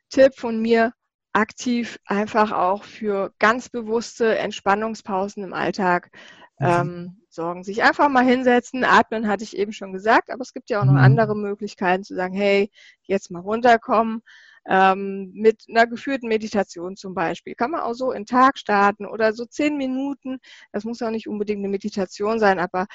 [0.09, 0.93] Tipp von mir,
[1.33, 6.48] aktiv einfach auch für ganz bewusste Entspannungspausen im Alltag mhm.
[6.61, 7.65] Ähm, sorgen.
[7.65, 10.85] Sich einfach mal hinsetzen, atmen hatte ich eben schon gesagt, aber es gibt ja auch
[10.85, 10.99] noch mhm.
[10.99, 12.71] andere Möglichkeiten zu sagen, hey,
[13.03, 14.23] jetzt mal runterkommen.
[14.71, 17.55] Ähm, mit einer geführten Meditation zum Beispiel.
[17.55, 20.41] Kann man auch so in den Tag starten oder so zehn Minuten.
[20.73, 22.87] Das muss auch nicht unbedingt eine Meditation sein, aber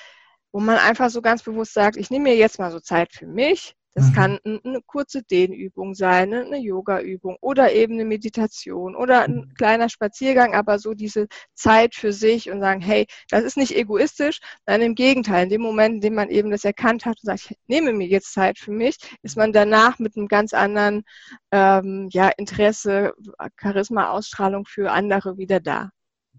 [0.51, 3.25] wo man einfach so ganz bewusst sagt, ich nehme mir jetzt mal so Zeit für
[3.25, 4.13] mich, das mhm.
[4.13, 9.53] kann eine kurze Dehnübung sein, ne, eine Yoga-Übung oder eben eine Meditation oder ein mhm.
[9.53, 14.39] kleiner Spaziergang, aber so diese Zeit für sich und sagen, hey, das ist nicht egoistisch,
[14.65, 17.51] nein, im Gegenteil, in dem Moment, in dem man eben das erkannt hat und sagt,
[17.51, 21.03] ich nehme mir jetzt Zeit für mich, ist man danach mit einem ganz anderen
[21.51, 23.13] ähm, ja, Interesse,
[23.61, 25.91] Charisma, Ausstrahlung für andere wieder da.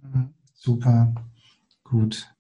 [0.03, 0.35] Mhm.
[0.55, 1.15] Super,
[1.85, 2.31] gut.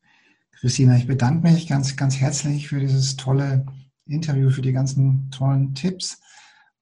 [0.52, 3.66] Christina, ich bedanke mich ganz, ganz herzlich für dieses tolle
[4.06, 6.20] Interview, für die ganzen tollen Tipps.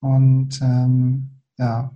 [0.00, 1.90] Und ähm, ja,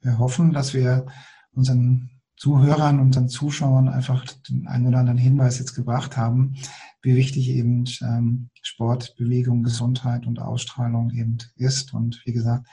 [0.00, 1.06] wir hoffen, dass wir
[1.52, 6.56] unseren Zuhörern, unseren Zuschauern einfach den einen oder anderen Hinweis jetzt gebracht haben,
[7.00, 11.94] wie wichtig eben ähm, Sport, Bewegung, Gesundheit und Ausstrahlung eben ist.
[11.94, 12.66] Und wie gesagt,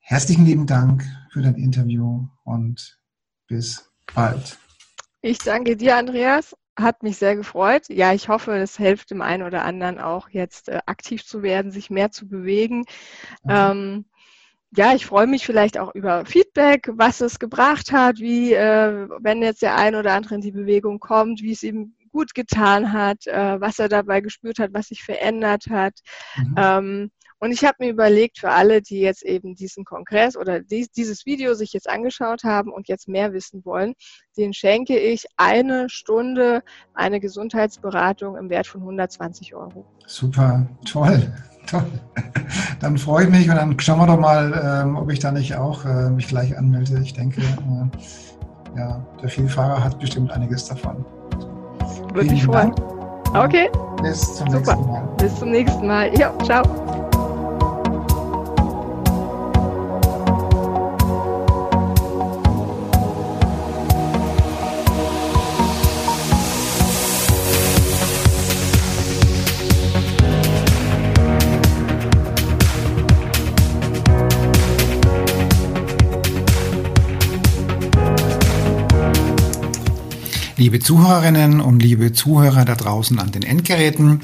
[0.00, 3.00] herzlichen lieben Dank für dein Interview und
[3.46, 4.58] bis bald.
[5.22, 7.88] Ich danke dir, Andreas, hat mich sehr gefreut.
[7.88, 11.70] Ja, ich hoffe, es hilft dem einen oder anderen auch jetzt äh, aktiv zu werden,
[11.70, 12.84] sich mehr zu bewegen.
[13.44, 13.50] Mhm.
[13.50, 14.04] Ähm,
[14.76, 19.42] ja, ich freue mich vielleicht auch über Feedback, was es gebracht hat, wie, äh, wenn
[19.42, 23.26] jetzt der ein oder andere in die Bewegung kommt, wie es ihm gut getan hat,
[23.26, 26.00] äh, was er dabei gespürt hat, was sich verändert hat.
[26.36, 26.54] Mhm.
[26.56, 27.10] Ähm,
[27.40, 31.26] und ich habe mir überlegt, für alle, die jetzt eben diesen Kongress oder dies, dieses
[31.26, 33.94] Video sich jetzt angeschaut haben und jetzt mehr wissen wollen,
[34.36, 36.62] den schenke ich eine Stunde
[36.94, 39.86] eine Gesundheitsberatung im Wert von 120 Euro.
[40.06, 41.32] Super, toll.
[41.66, 41.84] Toll.
[42.80, 45.54] Dann freue ich mich und dann schauen wir doch mal, ähm, ob ich da nicht
[45.54, 46.98] auch äh, mich gleich anmelde.
[47.02, 51.04] Ich denke, äh, ja, der Vielfahrer hat bestimmt einiges davon.
[52.14, 52.72] Würde mich freuen.
[53.34, 53.68] Okay.
[54.02, 54.76] Bis zum Super.
[54.76, 55.08] nächsten Mal.
[55.18, 56.18] Bis zum nächsten Mal.
[56.18, 57.07] Ja, ciao.
[80.58, 84.22] Liebe Zuhörerinnen und liebe Zuhörer da draußen an den Endgeräten,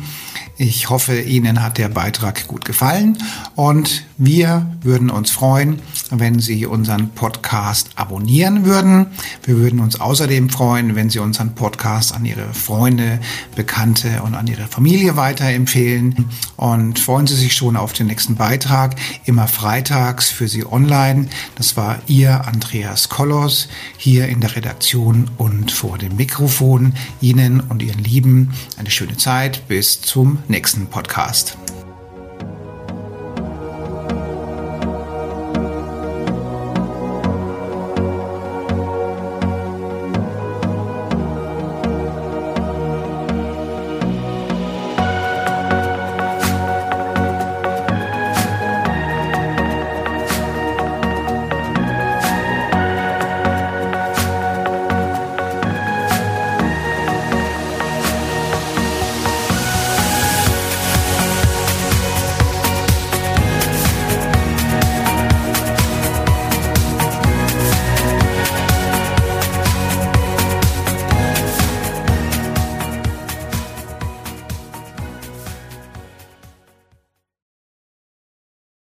[0.56, 3.18] ich hoffe, Ihnen hat der Beitrag gut gefallen
[3.56, 5.80] und wir würden uns freuen,
[6.10, 9.06] wenn Sie unseren Podcast abonnieren würden.
[9.42, 13.18] Wir würden uns außerdem freuen, wenn Sie unseren Podcast an Ihre Freunde,
[13.56, 16.26] Bekannte und an Ihre Familie weiterempfehlen.
[16.56, 21.26] Und freuen Sie sich schon auf den nächsten Beitrag, immer freitags für Sie online.
[21.56, 26.94] Das war Ihr Andreas Kollos hier in der Redaktion und vor dem Mikrofon.
[27.20, 29.68] Ihnen und Ihren Lieben eine schöne Zeit.
[29.68, 31.58] Bis zum nächsten Podcast.